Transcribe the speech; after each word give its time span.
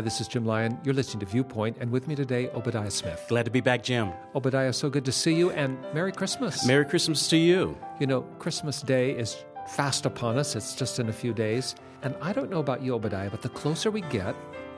Hi, 0.00 0.02
this 0.02 0.18
is 0.18 0.28
Jim 0.28 0.46
Lyon. 0.46 0.78
You're 0.82 0.94
listening 0.94 1.20
to 1.20 1.26
Viewpoint, 1.26 1.76
and 1.78 1.90
with 1.90 2.08
me 2.08 2.14
today, 2.14 2.48
Obadiah 2.54 2.90
Smith. 2.90 3.22
Glad 3.28 3.44
to 3.44 3.50
be 3.50 3.60
back, 3.60 3.82
Jim. 3.82 4.14
Obadiah, 4.34 4.72
so 4.72 4.88
good 4.88 5.04
to 5.04 5.12
see 5.12 5.34
you, 5.34 5.50
and 5.50 5.76
Merry 5.92 6.10
Christmas. 6.10 6.66
Merry 6.66 6.86
Christmas 6.86 7.28
to 7.28 7.36
you. 7.36 7.76
You 7.98 8.06
know, 8.06 8.22
Christmas 8.38 8.80
Day 8.80 9.10
is 9.10 9.44
fast 9.68 10.06
upon 10.06 10.38
us, 10.38 10.56
it's 10.56 10.74
just 10.74 10.98
in 11.00 11.10
a 11.10 11.12
few 11.12 11.34
days. 11.34 11.74
And 12.00 12.14
I 12.22 12.32
don't 12.32 12.48
know 12.48 12.60
about 12.60 12.80
you, 12.80 12.94
Obadiah, 12.94 13.28
but 13.28 13.42
the 13.42 13.50
closer 13.50 13.90
we 13.90 14.00
get, 14.00 14.34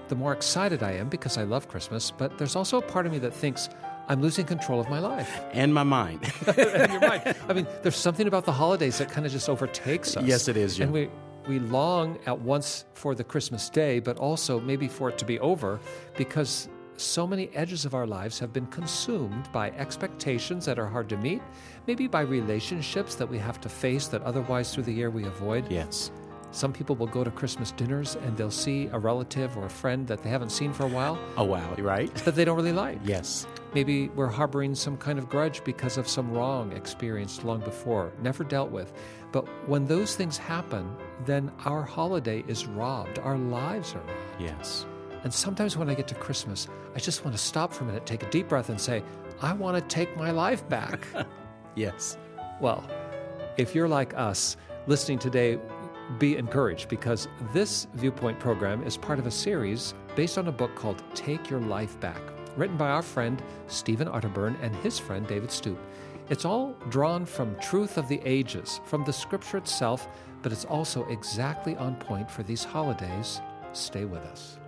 the 0.09 0.17
more 0.17 0.33
excited 0.33 0.83
I 0.83 0.95
am 0.95 1.09
because 1.09 1.39
I 1.39 1.45
love 1.45 1.69
Christmas. 1.69 2.11
But 2.11 2.37
there's 2.39 2.57
also 2.57 2.79
a 2.79 2.83
part 2.83 3.07
of 3.07 3.13
me 3.13 3.21
that 3.21 3.33
thinks, 3.33 3.69
I'm 4.09 4.21
losing 4.21 4.45
control 4.45 4.81
of 4.81 4.91
my 4.91 4.99
life. 4.99 5.41
And 5.53 5.73
my 5.73 5.85
mind. 5.85 6.33
and 6.49 6.91
your 6.91 7.01
mind. 7.01 7.37
I 7.49 7.53
mean, 7.53 7.69
there's 7.83 7.95
something 7.95 8.27
about 8.27 8.45
the 8.45 8.51
holidays 8.51 8.99
that 8.99 9.09
kind 9.09 9.25
of 9.25 9.31
just 9.31 9.49
overtakes 9.49 10.17
us. 10.17 10.25
Yes, 10.25 10.49
it 10.49 10.57
is, 10.57 10.79
Jim. 10.79 10.87
And 10.87 10.93
we, 10.93 11.11
we 11.47 11.59
long 11.59 12.19
at 12.27 12.39
once 12.39 12.85
for 12.95 13.15
the 13.15 13.25
Christmas 13.25 13.69
day, 13.69 14.01
but 14.01 14.17
also 14.17 14.61
maybe 14.61 14.89
for 14.89 15.09
it 15.09 15.19
to 15.19 15.25
be 15.25 15.39
over 15.41 15.81
because 16.17 16.69
so 16.97 17.27
many 17.27 17.49
edges 17.55 17.85
of 17.85 17.95
our 17.95 18.07
lives 18.07 18.39
have 18.39 18.53
been 18.53 18.67
consumed 18.67 19.51
by 19.53 19.71
expectations 19.71 20.65
that 20.67 20.79
are 20.79 20.87
hard 20.87 21.09
to 21.09 21.17
meet, 21.17 21.43
maybe 21.87 22.07
by 22.07 22.21
relationships 22.21 23.15
that 23.17 23.29
we 23.29 23.39
have 23.39 23.61
to 23.61 23.69
face 23.69 24.07
that 24.09 24.23
otherwise 24.23 24.75
through 24.75 24.85
the 24.85 24.93
year 24.93 25.11
we 25.11 25.25
avoid. 25.25 25.71
Yes. 25.71 26.11
Some 26.53 26.73
people 26.73 26.95
will 26.95 27.07
go 27.07 27.25
to 27.25 27.31
Christmas 27.31 27.73
dinners 27.73 28.17
and 28.17 28.37
they'll 28.37 28.51
see 28.51 28.89
a 28.93 28.99
relative 28.99 29.57
or 29.57 29.65
a 29.65 29.71
friend 29.71 30.07
that 30.07 30.23
they 30.23 30.29
haven't 30.29 30.51
seen 30.51 30.73
for 30.73 30.85
a 30.85 30.89
while. 30.89 31.19
Oh, 31.37 31.45
wow, 31.45 31.75
right? 31.79 32.15
That 32.17 32.35
they 32.35 32.45
don't 32.45 32.57
really 32.57 32.75
like. 32.75 32.99
Yes. 33.05 33.47
Maybe 33.75 34.09
we're 34.11 34.27
harboring 34.27 34.75
some 34.75 34.97
kind 34.97 35.19
of 35.19 35.29
grudge 35.29 35.65
because 35.65 35.97
of 35.97 36.07
some 36.07 36.31
wrong 36.33 36.73
experienced 36.73 37.45
long 37.45 37.61
before, 37.61 38.13
never 38.21 38.45
dealt 38.45 38.71
with. 38.71 38.93
But 39.33 39.47
when 39.69 39.87
those 39.87 40.15
things 40.15 40.37
happen, 40.37 40.95
then 41.25 41.51
our 41.65 41.83
holiday 41.83 42.45
is 42.47 42.67
robbed. 42.67 43.19
Our 43.19 43.39
lives 43.39 43.95
are 43.95 44.01
robbed. 44.01 44.41
Yes. 44.41 44.85
And 45.25 45.33
sometimes 45.33 45.77
when 45.77 45.89
I 45.89 45.95
get 45.95 46.09
to 46.09 46.15
Christmas, 46.15 46.69
I 46.95 46.99
just 46.99 47.25
want 47.25 47.37
to 47.37 47.43
stop 47.43 47.73
for 47.73 47.85
a 47.85 47.87
minute, 47.87 48.05
take 48.05 48.23
a 48.23 48.31
deep 48.31 48.49
breath, 48.49 48.69
and 48.69 48.81
say, 48.81 49.03
I 49.41 49.53
want 49.53 49.77
to 49.77 49.95
take 49.95 50.17
my 50.17 50.31
life 50.31 50.69
back. 50.69 51.07
yes. 51.75 52.19
Well, 52.61 52.85
if 53.57 53.75
you're 53.75 53.89
like 53.89 54.13
us, 54.15 54.57
listening 54.87 55.19
today, 55.19 55.59
be 56.19 56.37
encouraged 56.37 56.89
because 56.89 57.29
this 57.55 57.87
Viewpoint 57.95 58.39
program 58.39 58.83
is 58.83 58.97
part 58.97 59.19
of 59.19 59.27
a 59.27 59.31
series 59.31 59.95
based 60.15 60.39
on 60.39 60.49
a 60.49 60.53
book 60.53 60.75
called 60.75 61.03
Take 61.15 61.49
Your 61.49 61.61
Life 61.61 61.99
Back, 62.01 62.21
written 62.57 62.77
by 62.77 62.89
our 62.89 63.03
friend 63.03 63.43
Stephen 63.67 64.09
Arterburn 64.09 64.57
and 64.63 64.75
his 64.77 64.99
friend 64.99 65.27
David 65.27 65.51
Stoop. 65.51 65.79
It's 66.29 66.45
all 66.45 66.77
drawn 66.89 67.27
from 67.27 67.59
truth 67.61 67.99
of 67.99 68.09
the 68.09 68.21
ages, 68.25 68.81
from 68.87 69.05
the 69.05 69.13
scripture 69.13 69.57
itself, 69.57 70.09
but 70.43 70.53
it's 70.53 70.65
also 70.65 71.05
exactly 71.09 71.77
on 71.77 71.97
point 71.97 72.31
for 72.31 72.43
these 72.43 72.65
holidays. 72.65 73.41
Stay 73.73 74.05
with 74.05 74.23
us. 74.23 74.59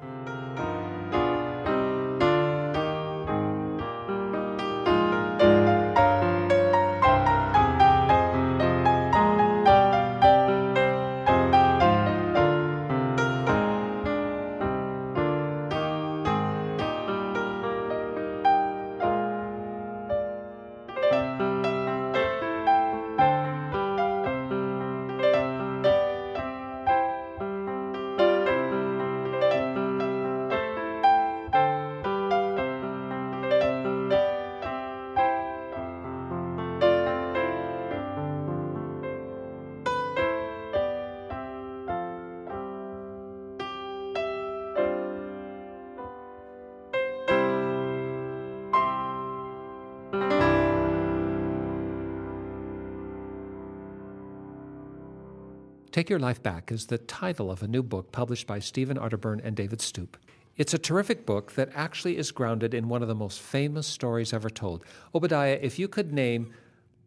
Take 55.95 56.11
Your 56.11 56.19
Life 56.19 56.43
Back 56.43 56.73
is 56.73 56.87
the 56.87 56.99
title 56.99 57.53
of 57.53 57.63
a 57.63 57.69
new 57.69 57.81
book 57.81 58.11
published 58.11 58.49
by 58.49 58.59
Stephen 58.59 58.97
Arterburn 58.97 59.41
and 59.45 59.55
David 59.55 59.81
Stoop. 59.81 60.17
It's 60.57 60.75
a 60.75 60.79
terrific 60.79 61.25
book 61.25 61.53
that 61.53 61.69
actually 61.73 62.17
is 62.17 62.33
grounded 62.33 62.75
in 62.75 62.89
one 62.89 63.01
of 63.03 63.07
the 63.07 63.15
most 63.15 63.41
famous 63.41 63.87
stories 63.87 64.33
ever 64.33 64.51
told. 64.51 64.85
Obadiah, 65.15 65.57
if 65.63 65.79
you 65.79 65.87
could 65.87 66.13
name 66.13 66.53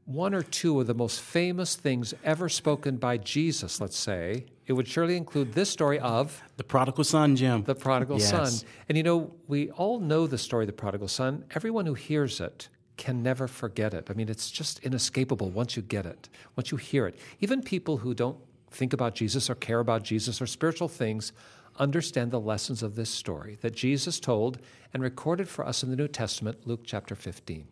one 0.06 0.34
or 0.34 0.42
two 0.42 0.80
of 0.80 0.88
the 0.88 0.94
most 0.94 1.20
famous 1.20 1.76
things 1.76 2.14
ever 2.24 2.48
spoken 2.48 2.96
by 2.96 3.18
Jesus, 3.18 3.82
let's 3.82 3.98
say, 3.98 4.46
it 4.68 4.72
would 4.72 4.88
surely 4.88 5.18
include 5.18 5.52
this 5.52 5.70
story 5.70 6.00
of 6.00 6.42
the 6.56 6.64
prodigal 6.64 7.04
son, 7.04 7.36
Jim. 7.36 7.64
The 7.64 7.76
prodigal 7.76 8.20
yes. 8.20 8.30
son. 8.30 8.70
And 8.88 8.98
you 8.98 9.04
know, 9.04 9.34
we 9.50 9.70
all 9.72 10.00
know 10.00 10.28
the 10.28 10.38
story 10.38 10.64
of 10.64 10.68
the 10.68 10.72
prodigal 10.72 11.10
son. 11.10 11.44
Everyone 11.56 11.86
who 11.86 11.94
hears 11.94 12.40
it 12.40 12.70
can 12.96 13.22
never 13.22 13.48
forget 13.48 13.94
it. 13.94 14.08
I 14.10 14.14
mean, 14.14 14.30
it's 14.30 14.50
just 14.50 14.80
inescapable 14.80 15.50
once 15.50 15.76
you 15.76 15.82
get 15.82 16.06
it, 16.06 16.30
once 16.56 16.72
you 16.72 16.78
hear 16.78 17.06
it. 17.06 17.18
Even 17.42 17.62
people 17.62 17.98
who 17.98 18.14
don't 18.14 18.38
think 18.78 18.94
about 18.94 19.16
Jesus 19.16 19.50
or 19.50 19.56
care 19.56 19.80
about 19.80 20.04
Jesus 20.04 20.42
or 20.42 20.46
spiritual 20.46 20.88
things 20.88 21.34
understand 21.80 22.32
the 22.32 22.40
lessons 22.40 22.84
of 22.84 22.96
this 22.96 23.10
story 23.10 23.58
that 23.62 23.76
Jesus 23.76 24.20
told 24.20 24.60
and 24.94 25.04
recorded 25.04 25.50
for 25.50 25.66
us 25.66 25.84
in 25.84 25.90
the 25.90 25.96
New 25.96 26.08
Testament, 26.08 26.66
Luke 26.66 26.82
chapter 26.84 27.16
15. 27.16 27.68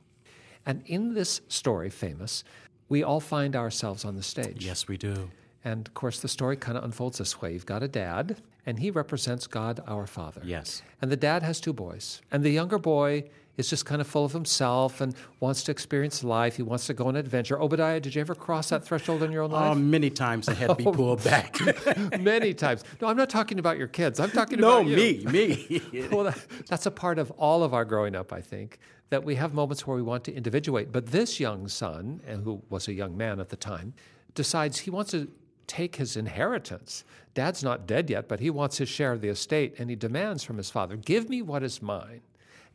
And 0.66 0.84
in 0.86 1.14
this 1.14 1.42
story, 1.48 1.90
famous, 1.90 2.44
we 2.90 3.04
all 3.04 3.20
find 3.20 3.56
ourselves 3.56 4.04
on 4.04 4.16
the 4.16 4.24
stage. 4.24 4.66
Yes, 4.66 4.88
we 4.88 4.98
do. 4.98 5.30
And 5.64 5.88
of 5.88 5.94
course, 5.94 6.20
the 6.20 6.28
story 6.28 6.58
kind 6.58 6.78
of 6.78 6.84
unfolds 6.84 7.18
this 7.18 7.42
way. 7.42 7.54
You've 7.54 7.66
got 7.66 7.82
a 7.82 7.88
dad, 7.88 8.42
and 8.66 8.80
he 8.80 8.92
represents 8.92 9.48
God 9.48 9.84
our 9.88 10.06
Father. 10.06 10.42
Yes. 10.44 10.84
And 11.02 11.12
the 11.12 11.18
dad 11.18 11.44
has 11.44 11.60
two 11.60 11.74
boys. 11.74 12.22
And 12.32 12.44
the 12.44 12.52
younger 12.52 12.78
boy 12.78 13.26
is 13.58 13.70
just 13.70 13.86
kind 13.86 14.02
of 14.02 14.08
full 14.08 14.26
of 14.26 14.34
himself 14.34 15.02
and 15.02 15.16
wants 15.40 15.64
to 15.64 15.72
experience 15.72 16.24
life. 16.24 16.58
He 16.58 16.64
wants 16.64 16.88
to 16.88 16.94
go 16.94 17.08
on 17.08 17.16
an 17.16 17.20
adventure. 17.20 17.60
Obadiah, 17.60 18.00
did 18.00 18.16
you 18.16 18.22
ever 18.22 18.36
cross 18.36 18.70
that 18.70 18.84
threshold 18.84 19.24
in 19.24 19.32
your 19.32 19.44
own 19.44 19.52
life? 19.52 19.72
Oh, 19.72 19.76
many 19.76 20.10
times 20.10 20.50
I 20.50 20.54
had 20.54 20.70
to 20.70 20.76
be 20.76 20.86
oh. 20.88 20.92
pulled 20.92 21.24
back. 21.24 21.58
many 22.20 22.54
times. 22.54 22.84
No, 23.02 23.08
I'm 23.08 23.18
not 23.18 23.30
talking 23.30 23.60
about 23.60 23.78
your 23.78 23.88
kids. 23.88 24.20
I'm 24.20 24.32
talking 24.32 24.60
no, 24.60 24.82
about 24.82 24.88
you. 24.88 25.24
No, 25.24 25.32
me, 25.32 25.60
me. 25.92 26.08
well, 26.12 26.26
that, 26.26 26.38
that's 26.68 26.86
a 26.86 26.92
part 26.92 27.20
of 27.20 27.32
all 27.32 27.64
of 27.64 27.74
our 27.74 27.86
growing 27.86 28.16
up, 28.16 28.34
I 28.34 28.42
think, 28.42 28.80
that 29.10 29.24
we 29.24 29.36
have 29.36 29.54
moments 29.54 29.88
where 29.88 29.96
we 29.96 30.04
want 30.04 30.24
to 30.26 30.34
individuate. 30.34 30.92
But 30.92 31.08
this 31.08 31.40
young 31.40 31.68
son, 31.68 32.22
who 32.44 32.62
was 32.70 32.88
a 32.88 32.94
young 32.94 33.16
man 33.16 33.40
at 33.40 33.50
the 33.50 33.56
time, 33.56 33.94
decides 34.34 34.80
he 34.80 34.90
wants 34.90 35.12
to 35.12 35.30
take 35.68 35.96
his 35.96 36.16
inheritance. 36.16 37.04
Dad's 37.34 37.64
not 37.64 37.88
dead 37.88 38.10
yet, 38.10 38.28
but 38.28 38.40
he 38.40 38.50
wants 38.50 38.78
his 38.78 38.90
share 38.90 39.12
of 39.12 39.22
the 39.22 39.30
estate, 39.30 39.76
and 39.80 39.90
he 39.90 39.96
demands 39.96 40.44
from 40.44 40.58
his 40.58 40.70
father, 40.70 40.96
Give 40.96 41.30
me 41.30 41.42
what 41.42 41.64
is 41.64 41.82
mine 41.82 42.22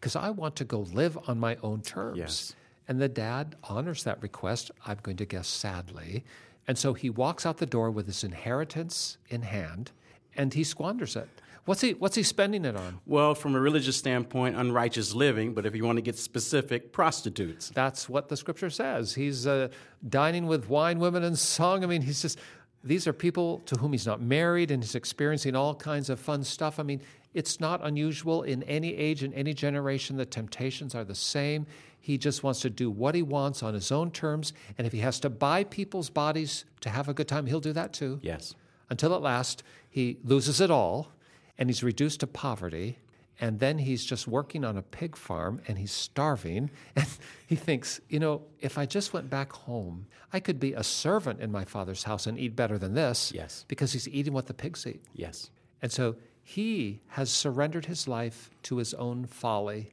because 0.01 0.17
I 0.17 0.31
want 0.31 0.57
to 0.57 0.65
go 0.65 0.81
live 0.81 1.19
on 1.29 1.39
my 1.39 1.57
own 1.63 1.83
terms. 1.83 2.19
Yes. 2.19 2.55
And 2.89 3.01
the 3.01 3.09
dad 3.09 3.55
honors 3.65 4.03
that 4.05 4.21
request, 4.23 4.71
I'm 4.87 4.99
going 5.03 5.19
to 5.19 5.27
guess 5.27 5.47
sadly. 5.47 6.25
And 6.67 6.79
so 6.79 6.95
he 6.95 7.11
walks 7.11 7.45
out 7.45 7.59
the 7.59 7.67
door 7.67 7.91
with 7.91 8.07
his 8.07 8.25
inheritance 8.25 9.19
in 9.29 9.43
hand 9.43 9.93
and 10.37 10.55
he 10.55 10.65
squanders 10.65 11.17
it. 11.17 11.29
What's 11.67 11.83
he, 11.83 11.93
what's 11.93 12.17
he 12.17 12.23
spending 12.23 12.65
it 12.65 12.75
on? 12.75 13.01
Well, 13.07 13.35
from 13.35 13.55
a 13.55 13.61
religious 13.61 13.97
standpoint, 13.97 14.57
unrighteous 14.57 15.15
living, 15.15 15.53
but 15.53 15.67
if 15.67 15.77
you 15.77 15.85
want 15.85 15.99
to 15.99 16.03
get 16.03 16.17
specific, 16.17 16.93
prostitutes. 16.93 17.71
That's 17.71 18.09
what 18.09 18.29
the 18.29 18.37
scripture 18.37 18.71
says. 18.71 19.15
He's 19.15 19.47
uh, 19.47 19.69
dining 20.09 20.47
with 20.47 20.69
wine, 20.69 20.99
women, 20.99 21.23
and 21.23 21.39
song. 21.39 21.85
I 21.85 21.87
mean, 21.87 22.03
he's 22.03 22.23
just, 22.23 22.39
these 22.83 23.07
are 23.07 23.13
people 23.13 23.59
to 23.67 23.77
whom 23.77 23.93
he's 23.93 24.07
not 24.07 24.23
married 24.23 24.71
and 24.71 24.83
he's 24.83 24.95
experiencing 24.95 25.55
all 25.55 25.75
kinds 25.75 26.09
of 26.09 26.19
fun 26.19 26.43
stuff. 26.43 26.81
I 26.81 26.83
mean, 26.83 27.03
it's 27.33 27.61
not 27.61 27.81
unusual 27.85 28.43
in 28.43 28.63
any 28.65 28.95
age, 28.95 29.23
in 29.23 29.33
any 29.35 29.55
generation. 29.55 30.17
The 30.17 30.27
temptations 30.27 30.95
are 30.95 31.05
the 31.05 31.15
same. 31.15 31.67
He 32.01 32.19
just 32.19 32.43
wants 32.43 32.61
to 32.61 32.71
do 32.71 32.91
what 32.91 33.15
he 33.15 33.23
wants 33.23 33.63
on 33.63 33.75
his 33.75 33.93
own 33.93 34.11
terms. 34.11 34.53
And 34.79 34.87
if 34.87 34.93
he 34.93 35.01
has 35.01 35.21
to 35.21 35.31
buy 35.31 35.65
people's 35.65 36.11
bodies 36.11 36.65
to 36.81 36.91
have 36.91 37.09
a 37.09 37.15
good 37.15 37.29
time, 37.29 37.47
he'll 37.47 37.61
do 37.61 37.73
that 37.75 37.93
too. 37.93 38.19
Yes. 38.23 38.55
Until 38.89 39.15
at 39.15 39.23
last, 39.23 39.63
he 39.89 40.19
loses 40.25 40.61
it 40.61 40.71
all 40.71 41.13
and 41.59 41.69
he's 41.69 41.83
reduced 41.83 42.21
to 42.21 42.27
poverty. 42.27 42.99
And 43.43 43.59
then 43.59 43.79
he's 43.79 44.05
just 44.05 44.27
working 44.29 44.65
on 44.65 44.77
a 44.77 44.83
pig 44.83 45.17
farm 45.17 45.63
and 45.69 45.79
he's 45.79 45.93
starving. 45.93 46.71
And 46.97 47.07
he 47.47 47.57
thinks, 47.57 48.01
you 48.09 48.21
know, 48.21 48.43
if 48.61 48.79
I 48.79 48.87
just 48.87 49.13
went 49.13 49.29
back 49.29 49.53
home, 49.53 50.07
I 50.33 50.41
could 50.41 50.61
be 50.61 50.73
a 50.73 50.85
servant 50.85 51.41
in 51.41 51.51
my 51.51 51.65
father's 51.65 52.05
house 52.05 52.27
and 52.27 52.39
eat 52.39 52.55
better 52.55 52.79
than 52.79 52.95
this. 52.95 53.33
Yes. 53.35 53.65
Because 53.67 53.93
he's 53.93 54.09
eating 54.09 54.33
what 54.33 54.47
the 54.47 54.55
pigs 54.55 54.87
eat. 54.87 55.03
Yes. 55.15 55.51
And 55.83 55.91
so 55.91 56.17
he 56.43 57.01
has 57.09 57.31
surrendered 57.31 57.87
his 57.87 58.09
life 58.09 58.51
to 58.65 58.77
his 58.77 58.95
own 58.95 59.27
folly. 59.27 59.93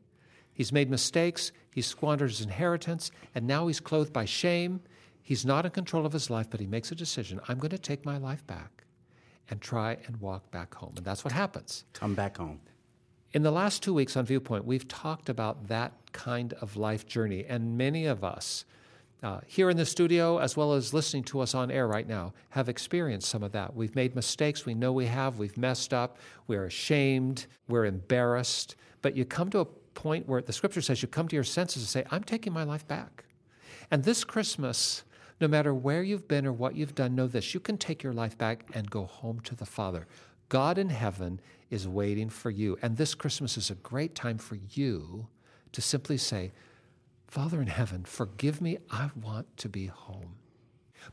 He's 0.53 0.71
made 0.71 0.89
mistakes, 0.89 1.51
he's 1.71 1.85
squandered 1.85 2.29
his 2.29 2.41
inheritance, 2.41 3.11
and 3.35 3.45
now 3.45 3.67
he's 3.67 3.79
clothed 3.79 4.13
by 4.13 4.25
shame. 4.25 4.81
He's 5.21 5.45
not 5.45 5.65
in 5.65 5.71
control 5.71 6.05
of 6.05 6.13
his 6.13 6.29
life, 6.29 6.49
but 6.49 6.59
he 6.59 6.67
makes 6.67 6.91
a 6.91 6.95
decision 6.95 7.39
I'm 7.47 7.59
going 7.59 7.71
to 7.71 7.77
take 7.77 8.05
my 8.05 8.17
life 8.17 8.45
back 8.47 8.85
and 9.49 9.61
try 9.61 9.97
and 10.07 10.17
walk 10.17 10.49
back 10.51 10.73
home. 10.73 10.93
And 10.97 11.05
that's 11.05 11.23
what 11.23 11.33
happens. 11.33 11.85
Come 11.93 12.15
back 12.15 12.37
home. 12.37 12.59
In 13.33 13.43
the 13.43 13.51
last 13.51 13.83
two 13.83 13.93
weeks 13.93 14.15
on 14.15 14.25
Viewpoint, 14.25 14.65
we've 14.65 14.87
talked 14.87 15.29
about 15.29 15.67
that 15.67 15.93
kind 16.13 16.53
of 16.53 16.77
life 16.77 17.05
journey, 17.05 17.45
and 17.47 17.77
many 17.77 18.05
of 18.05 18.23
us 18.23 18.65
uh, 19.23 19.39
here 19.47 19.69
in 19.69 19.77
the 19.77 19.85
studio, 19.85 20.37
as 20.37 20.55
well 20.55 20.73
as 20.73 20.93
listening 20.93 21.23
to 21.23 21.39
us 21.39 21.55
on 21.55 21.71
air 21.71 21.87
right 21.87 22.07
now, 22.07 22.33
have 22.49 22.69
experienced 22.69 23.29
some 23.29 23.41
of 23.41 23.51
that. 23.51 23.75
We've 23.75 23.95
made 23.95 24.15
mistakes. 24.15 24.65
We 24.65 24.75
know 24.75 24.91
we 24.91 25.07
have. 25.07 25.39
We've 25.39 25.57
messed 25.57 25.93
up. 25.93 26.17
We're 26.45 26.65
ashamed. 26.65 27.47
We're 27.67 27.85
embarrassed. 27.85 28.75
But 29.01 29.15
you 29.15 29.25
come 29.25 29.49
to 29.51 29.59
a 29.59 29.65
point 29.65 30.27
where 30.27 30.41
the 30.41 30.53
scripture 30.53 30.81
says 30.81 31.01
you 31.01 31.07
come 31.07 31.27
to 31.27 31.35
your 31.35 31.43
senses 31.43 31.81
and 31.81 31.89
say, 31.89 32.05
I'm 32.11 32.23
taking 32.23 32.53
my 32.53 32.63
life 32.63 32.87
back. 32.87 33.25
And 33.89 34.03
this 34.03 34.23
Christmas, 34.23 35.03
no 35.41 35.47
matter 35.47 35.73
where 35.73 36.03
you've 36.03 36.27
been 36.27 36.45
or 36.45 36.53
what 36.53 36.75
you've 36.75 36.95
done, 36.95 37.15
know 37.15 37.27
this 37.27 37.53
you 37.53 37.59
can 37.59 37.77
take 37.77 38.03
your 38.03 38.13
life 38.13 38.37
back 38.37 38.65
and 38.73 38.89
go 38.89 39.05
home 39.05 39.39
to 39.41 39.55
the 39.55 39.65
Father. 39.65 40.05
God 40.49 40.77
in 40.77 40.89
heaven 40.89 41.41
is 41.69 41.87
waiting 41.87 42.29
for 42.29 42.51
you. 42.51 42.77
And 42.81 42.95
this 42.95 43.15
Christmas 43.15 43.57
is 43.57 43.71
a 43.71 43.75
great 43.75 44.13
time 44.13 44.37
for 44.37 44.57
you 44.71 45.27
to 45.71 45.81
simply 45.81 46.17
say, 46.17 46.51
Father 47.27 47.61
in 47.61 47.67
heaven, 47.67 48.05
forgive 48.05 48.61
me. 48.61 48.77
I 48.89 49.11
want 49.21 49.57
to 49.57 49.69
be 49.69 49.87
home. 49.87 50.35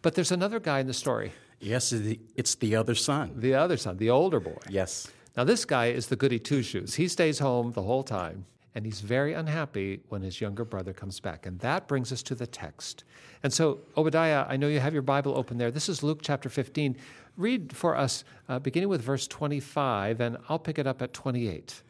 But 0.00 0.14
there's 0.14 0.32
another 0.32 0.60
guy 0.60 0.80
in 0.80 0.86
the 0.86 0.94
story. 0.94 1.32
Yes, 1.60 1.92
it's 1.92 2.54
the 2.56 2.76
other 2.76 2.94
son. 2.94 3.32
The 3.36 3.54
other 3.54 3.76
son, 3.76 3.96
the 3.96 4.10
older 4.10 4.40
boy. 4.40 4.58
Yes. 4.68 5.08
Now, 5.36 5.44
this 5.44 5.64
guy 5.64 5.86
is 5.86 6.06
the 6.06 6.16
goody 6.16 6.38
two 6.38 6.62
shoes. 6.62 6.94
He 6.94 7.08
stays 7.08 7.38
home 7.40 7.72
the 7.72 7.82
whole 7.82 8.04
time, 8.04 8.46
and 8.74 8.84
he's 8.84 9.00
very 9.00 9.32
unhappy 9.32 10.00
when 10.08 10.22
his 10.22 10.40
younger 10.40 10.64
brother 10.64 10.92
comes 10.92 11.18
back. 11.18 11.46
And 11.46 11.58
that 11.60 11.88
brings 11.88 12.12
us 12.12 12.22
to 12.24 12.34
the 12.34 12.46
text. 12.46 13.04
And 13.42 13.52
so, 13.52 13.80
Obadiah, 13.96 14.46
I 14.48 14.56
know 14.56 14.68
you 14.68 14.80
have 14.80 14.92
your 14.92 15.02
Bible 15.02 15.36
open 15.36 15.58
there. 15.58 15.70
This 15.70 15.88
is 15.88 16.02
Luke 16.02 16.20
chapter 16.22 16.48
15. 16.48 16.96
Read 17.36 17.74
for 17.74 17.96
us, 17.96 18.24
uh, 18.48 18.60
beginning 18.60 18.88
with 18.88 19.02
verse 19.02 19.26
25, 19.26 20.20
and 20.20 20.38
I'll 20.48 20.58
pick 20.58 20.78
it 20.78 20.86
up 20.86 21.02
at 21.02 21.12
28. 21.12 21.82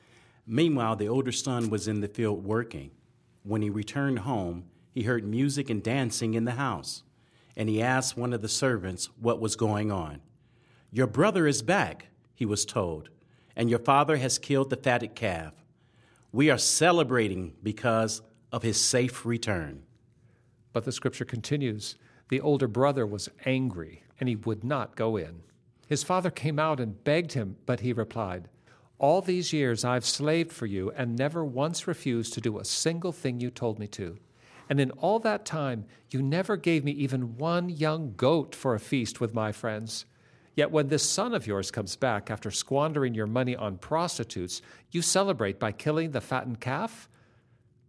Meanwhile, 0.47 0.97
the 0.97 1.09
older 1.09 1.33
son 1.33 1.69
was 1.69 1.89
in 1.89 2.01
the 2.01 2.09
field 2.09 2.45
working. 2.45 2.91
When 3.47 3.61
he 3.61 3.69
returned 3.69 4.21
home, 4.21 4.65
he 4.91 5.03
heard 5.03 5.25
music 5.25 5.69
and 5.69 5.83
dancing 5.83 6.33
in 6.33 6.45
the 6.45 6.53
house, 6.53 7.03
and 7.57 7.69
he 7.69 7.83
asked 7.83 8.17
one 8.17 8.33
of 8.33 8.41
the 8.41 8.49
servants 8.49 9.11
what 9.21 9.39
was 9.39 9.55
going 9.55 9.93
on. 9.93 10.21
Your 10.91 11.07
brother 11.07 11.47
is 11.47 11.61
back, 11.61 12.07
he 12.35 12.47
was 12.47 12.65
told, 12.65 13.11
and 13.55 13.69
your 13.69 13.79
father 13.79 14.17
has 14.17 14.39
killed 14.39 14.71
the 14.71 14.77
fatted 14.77 15.15
calf. 15.15 15.53
We 16.33 16.49
are 16.49 16.59
celebrating 16.59 17.53
because 17.63 18.23
of 18.51 18.63
his 18.63 18.81
safe 18.81 19.27
return. 19.27 19.83
But 20.73 20.85
the 20.85 20.93
scripture 20.93 21.27
continues 21.27 21.97
the 22.31 22.41
older 22.41 22.67
brother 22.67 23.07
was 23.07 23.29
angry, 23.45 24.05
and 24.19 24.29
he 24.29 24.37
would 24.37 24.65
not 24.65 24.97
go 24.97 25.19
in. 25.19 25.43
His 25.87 26.03
father 26.03 26.31
came 26.31 26.59
out 26.59 26.81
and 26.81 27.05
begged 27.05 27.35
him, 27.35 27.57
but 27.67 27.81
he 27.81 27.93
replied, 27.93 28.49
all 29.05 29.21
these 29.21 29.53
years 29.53 29.85
I've 29.85 30.07
slaved 30.07 30.51
for 30.51 30.65
you 30.65 30.91
and 30.97 31.15
never 31.15 31.45
once 31.45 31.87
refused 31.87 32.33
to 32.33 32.41
do 32.41 32.59
a 32.59 32.65
single 32.65 33.13
thing 33.13 33.39
you 33.39 33.51
told 33.51 33.79
me 33.79 33.87
to. 33.89 34.17
And 34.71 34.81
in 34.81 34.93
all 34.93 35.19
that 35.19 35.45
time, 35.45 35.85
you 36.11 36.23
never 36.23 36.57
gave 36.57 36.85
me 36.85 36.93
even 36.93 37.37
one 37.37 37.69
young 37.69 38.15
goat 38.17 38.55
for 38.55 38.75
a 38.75 38.81
feast 38.81 39.21
with 39.21 39.35
my 39.35 39.53
friends. 39.53 40.07
Yet 40.57 40.71
when 40.71 40.89
this 40.89 41.07
son 41.07 41.35
of 41.35 41.47
yours 41.47 41.71
comes 41.71 41.97
back 41.97 42.31
after 42.31 42.51
squandering 42.51 43.13
your 43.13 43.27
money 43.27 43.55
on 43.55 43.77
prostitutes, 43.77 44.63
you 44.91 45.03
celebrate 45.03 45.61
by 45.61 45.73
killing 45.73 46.13
the 46.13 46.23
fattened 46.23 46.61
calf? 46.61 47.07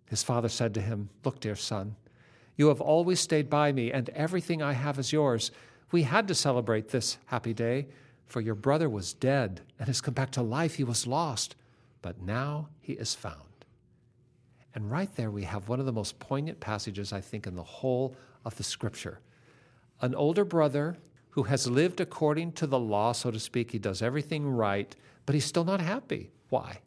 His 0.08 0.22
father 0.22 0.50
said 0.50 0.74
to 0.74 0.82
him, 0.82 1.10
Look, 1.24 1.40
dear 1.40 1.56
son, 1.56 1.96
you 2.58 2.68
have 2.68 2.82
always 2.82 3.22
stayed 3.22 3.50
by 3.50 3.72
me, 3.72 3.90
and 3.90 4.10
everything 4.10 4.62
I 4.62 4.74
have 4.74 5.00
is 5.00 5.14
yours. 5.14 5.52
We 5.94 6.04
had 6.04 6.28
to 6.28 6.36
celebrate 6.36 6.90
this 6.90 7.20
happy 7.28 7.54
day 7.54 7.88
for 8.28 8.42
your 8.42 8.56
brother 8.56 8.90
was 8.90 9.14
dead 9.14 9.62
and 9.80 9.88
has 9.88 10.02
come 10.02 10.14
back 10.14 10.32
to 10.32 10.42
life. 10.42 10.76
He 10.76 10.84
was 10.84 11.08
lost, 11.08 11.56
but 12.02 12.22
now 12.22 12.70
he 12.80 12.94
is 12.94 13.14
found. 13.14 13.42
And 14.74 14.92
right 14.92 15.14
there, 15.16 15.32
we 15.32 15.44
have 15.44 15.70
one 15.70 15.80
of 15.80 15.86
the 15.86 15.94
most 15.94 16.20
poignant 16.20 16.60
passages, 16.60 17.14
I 17.14 17.22
think, 17.22 17.48
in 17.48 17.56
the 17.56 17.64
whole 17.64 18.16
of 18.44 18.58
the 18.58 18.64
scripture. 18.64 19.20
An 20.02 20.14
older 20.14 20.44
brother 20.44 20.98
who 21.30 21.44
has 21.44 21.68
lived 21.70 22.02
according 22.02 22.52
to 22.54 22.68
the 22.68 22.80
law, 22.80 23.12
so 23.12 23.32
to 23.32 23.40
speak, 23.40 23.72
he 23.72 23.80
does 23.80 24.02
everything 24.02 24.48
right, 24.48 24.96
but 25.26 25.34
he's 25.34 25.46
still 25.46 25.64
not 25.64 25.80
happy. 25.80 26.32
Why? 26.50 26.80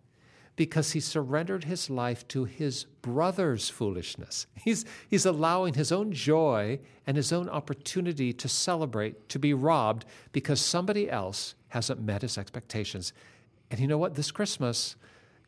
Because 0.59 0.91
he 0.91 0.99
surrendered 0.99 1.63
his 1.65 1.89
life 1.89 2.27
to 2.27 2.45
his 2.45 2.85
brother's 3.01 3.69
foolishness. 3.69 4.49
He's, 4.57 4.85
he's 5.09 5.25
allowing 5.25 5.75
his 5.75 5.93
own 5.93 6.11
joy 6.11 6.81
and 7.07 7.17
his 7.17 7.33
own 7.33 7.49
opportunity 7.49 8.33
to 8.33 8.49
celebrate 8.49 9.29
to 9.29 9.39
be 9.39 9.55
robbed 9.55 10.05
because 10.33 10.61
somebody 10.61 11.09
else 11.09 11.55
hasn't 11.69 12.03
met 12.03 12.23
his 12.23 12.37
expectations. 12.37 13.13
And 13.71 13.79
you 13.79 13.87
know 13.87 13.99
what? 13.99 14.17
This 14.17 14.33
Christmas, 14.33 14.97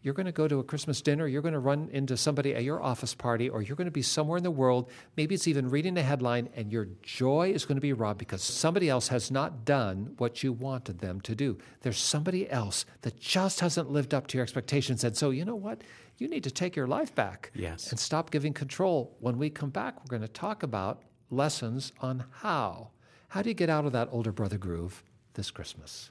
you're 0.03 0.15
going 0.15 0.27
to 0.27 0.33
go 0.33 0.49
to 0.49 0.59
a 0.59 0.65
Christmas 0.65 1.03
dinner, 1.03 1.27
you're 1.27 1.43
going 1.43 1.55
to 1.55 1.61
run 1.61 1.89
into 1.93 2.17
somebody 2.17 2.55
at 2.55 2.65
your 2.65 2.83
office 2.83 3.15
party, 3.15 3.49
or 3.49 3.61
you're 3.61 3.77
going 3.77 3.87
to 3.87 3.91
be 3.91 4.03
somewhere 4.03 4.39
in 4.39 4.45
the 4.45 4.51
world. 4.51 4.91
Maybe 5.17 5.35
it's 5.35 5.47
even 5.47 5.69
reading 5.69 5.99
a 5.99 6.03
headline, 6.03 6.49
and 6.55 6.73
your 6.73 6.89
joy 7.03 7.53
is 7.55 7.65
going 7.65 7.77
to 7.77 7.83
be 7.83 7.93
robbed 7.93 8.19
because 8.19 8.43
somebody 8.43 8.89
else 8.89 9.09
has 9.09 9.31
not 9.31 9.65
done 9.65 10.15
what 10.17 10.43
you 10.43 10.53
wanted 10.53 11.01
them 11.01 11.21
to 11.23 11.35
do. 11.35 11.59
There's 11.83 11.99
somebody 11.99 12.51
else 12.51 12.87
that 13.03 13.21
just 13.21 13.61
hasn't 13.61 13.91
lived 13.91 14.15
up 14.15 14.27
to 14.29 14.39
your 14.39 14.43
expectations. 14.43 15.05
And 15.05 15.17
so, 15.17 15.31
you 15.31 15.45
know 15.45 15.57
what? 15.57 15.83
You 16.17 16.29
need 16.29 16.45
to 16.45 16.51
take 16.51 16.77
your 16.77 16.87
life 16.87 17.15
back 17.15 17.51
yes. 17.55 17.91
and 17.91 17.99
stop 17.99 18.31
giving 18.31 18.53
control. 18.53 19.17
When 19.21 19.39
we 19.39 19.51
come 19.51 19.71
back, 19.71 19.99
we're 20.01 20.19
going 20.19 20.23
to 20.23 20.29
talk 20.29 20.63
about 20.63 21.03
lessons 21.31 21.93
on 22.01 22.25
how. 22.31 22.91
How 23.29 23.43
do 23.43 23.49
you 23.49 23.55
get 23.55 23.71
out 23.71 23.87
of 23.87 23.93
that 23.93 24.09
older 24.11 24.33
brother 24.33 24.59
groove 24.59 25.03
this 25.35 25.51
Christmas? 25.51 26.11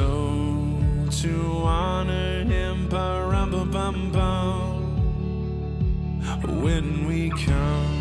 so 0.00 1.08
to 1.10 1.32
honor 1.66 2.44
him, 2.44 2.88
bum 2.88 3.70
bum 3.70 4.10
bum, 4.10 4.80
when 6.62 7.06
we 7.06 7.28
come. 7.30 7.99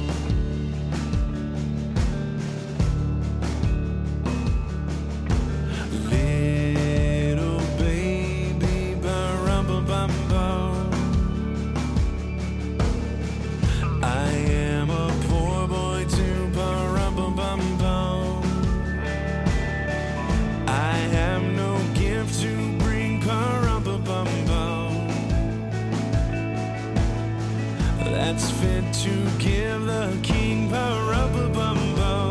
The 31.95 32.28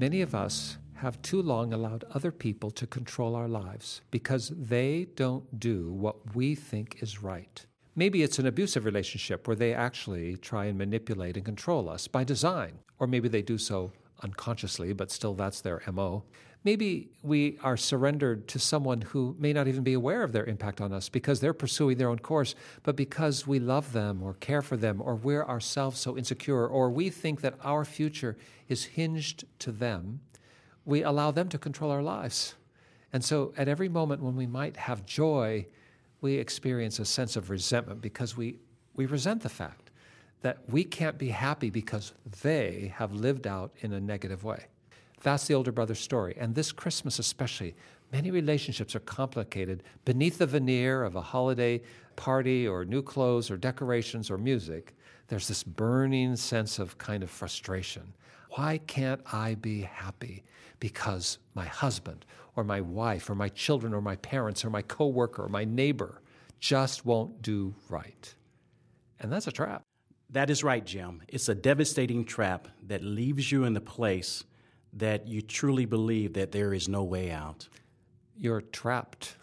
Many 0.00 0.22
of 0.22 0.34
us 0.34 0.78
have 0.94 1.20
too 1.20 1.42
long 1.42 1.74
allowed 1.74 2.04
other 2.14 2.32
people 2.32 2.70
to 2.70 2.86
control 2.86 3.36
our 3.36 3.48
lives 3.48 4.00
because 4.10 4.48
they 4.48 5.08
don't 5.14 5.60
do 5.60 5.92
what 5.92 6.34
we 6.34 6.54
think 6.54 7.02
is 7.02 7.22
right. 7.22 7.66
Maybe 7.94 8.22
it's 8.22 8.38
an 8.38 8.46
abusive 8.46 8.86
relationship 8.86 9.46
where 9.46 9.56
they 9.56 9.74
actually 9.74 10.38
try 10.38 10.64
and 10.64 10.78
manipulate 10.78 11.36
and 11.36 11.44
control 11.44 11.90
us 11.90 12.08
by 12.08 12.24
design, 12.24 12.78
or 12.98 13.06
maybe 13.06 13.28
they 13.28 13.42
do 13.42 13.58
so 13.58 13.92
unconsciously, 14.22 14.94
but 14.94 15.10
still 15.10 15.34
that's 15.34 15.60
their 15.60 15.82
MO. 15.92 16.24
Maybe 16.62 17.08
we 17.22 17.58
are 17.62 17.78
surrendered 17.78 18.46
to 18.48 18.58
someone 18.58 19.00
who 19.00 19.34
may 19.38 19.54
not 19.54 19.66
even 19.66 19.82
be 19.82 19.94
aware 19.94 20.22
of 20.22 20.32
their 20.32 20.44
impact 20.44 20.82
on 20.82 20.92
us 20.92 21.08
because 21.08 21.40
they're 21.40 21.54
pursuing 21.54 21.96
their 21.96 22.10
own 22.10 22.18
course, 22.18 22.54
but 22.82 22.96
because 22.96 23.46
we 23.46 23.58
love 23.58 23.94
them 23.94 24.22
or 24.22 24.34
care 24.34 24.60
for 24.60 24.76
them, 24.76 25.00
or 25.00 25.14
we're 25.14 25.44
ourselves 25.44 25.98
so 25.98 26.18
insecure, 26.18 26.66
or 26.66 26.90
we 26.90 27.08
think 27.08 27.40
that 27.40 27.54
our 27.62 27.86
future 27.86 28.36
is 28.68 28.84
hinged 28.84 29.44
to 29.60 29.72
them, 29.72 30.20
we 30.84 31.02
allow 31.02 31.30
them 31.30 31.48
to 31.48 31.58
control 31.58 31.90
our 31.90 32.02
lives. 32.02 32.54
And 33.12 33.24
so 33.24 33.54
at 33.56 33.66
every 33.66 33.88
moment 33.88 34.22
when 34.22 34.36
we 34.36 34.46
might 34.46 34.76
have 34.76 35.06
joy, 35.06 35.66
we 36.20 36.34
experience 36.34 36.98
a 36.98 37.06
sense 37.06 37.36
of 37.36 37.48
resentment 37.48 38.02
because 38.02 38.36
we, 38.36 38.58
we 38.94 39.06
resent 39.06 39.42
the 39.42 39.48
fact 39.48 39.90
that 40.42 40.58
we 40.68 40.84
can't 40.84 41.16
be 41.16 41.28
happy 41.28 41.70
because 41.70 42.12
they 42.42 42.92
have 42.96 43.14
lived 43.14 43.46
out 43.46 43.72
in 43.80 43.94
a 43.94 44.00
negative 44.00 44.44
way. 44.44 44.66
That's 45.22 45.46
the 45.46 45.54
older 45.54 45.72
brother 45.72 45.94
story. 45.94 46.34
And 46.38 46.54
this 46.54 46.72
Christmas, 46.72 47.18
especially, 47.18 47.74
many 48.12 48.30
relationships 48.30 48.94
are 48.94 49.00
complicated 49.00 49.82
beneath 50.04 50.38
the 50.38 50.46
veneer 50.46 51.02
of 51.04 51.16
a 51.16 51.20
holiday 51.20 51.82
party 52.16 52.66
or 52.66 52.84
new 52.84 53.02
clothes 53.02 53.50
or 53.50 53.56
decorations 53.56 54.30
or 54.30 54.38
music. 54.38 54.94
There's 55.28 55.48
this 55.48 55.62
burning 55.62 56.36
sense 56.36 56.78
of 56.78 56.98
kind 56.98 57.22
of 57.22 57.30
frustration. 57.30 58.14
Why 58.50 58.78
can't 58.86 59.20
I 59.32 59.54
be 59.54 59.82
happy? 59.82 60.44
Because 60.80 61.38
my 61.54 61.66
husband 61.66 62.24
or 62.56 62.64
my 62.64 62.80
wife 62.80 63.30
or 63.30 63.34
my 63.34 63.48
children 63.48 63.94
or 63.94 64.00
my 64.00 64.16
parents 64.16 64.64
or 64.64 64.70
my 64.70 64.82
coworker 64.82 65.44
or 65.44 65.48
my 65.48 65.64
neighbor 65.64 66.20
just 66.58 67.06
won't 67.06 67.42
do 67.42 67.74
right. 67.88 68.34
And 69.20 69.32
that's 69.32 69.46
a 69.46 69.52
trap. 69.52 69.82
That 70.30 70.50
is 70.50 70.64
right, 70.64 70.84
Jim. 70.84 71.22
It's 71.28 71.48
a 71.48 71.54
devastating 71.54 72.24
trap 72.24 72.68
that 72.86 73.02
leaves 73.02 73.52
you 73.52 73.64
in 73.64 73.74
the 73.74 73.80
place 73.80 74.44
that 74.92 75.26
you 75.26 75.40
truly 75.42 75.84
believe 75.86 76.32
that 76.34 76.52
there 76.52 76.74
is 76.74 76.88
no 76.88 77.02
way 77.04 77.30
out. 77.30 77.68
You're 78.36 78.60
trapped. 78.62 79.36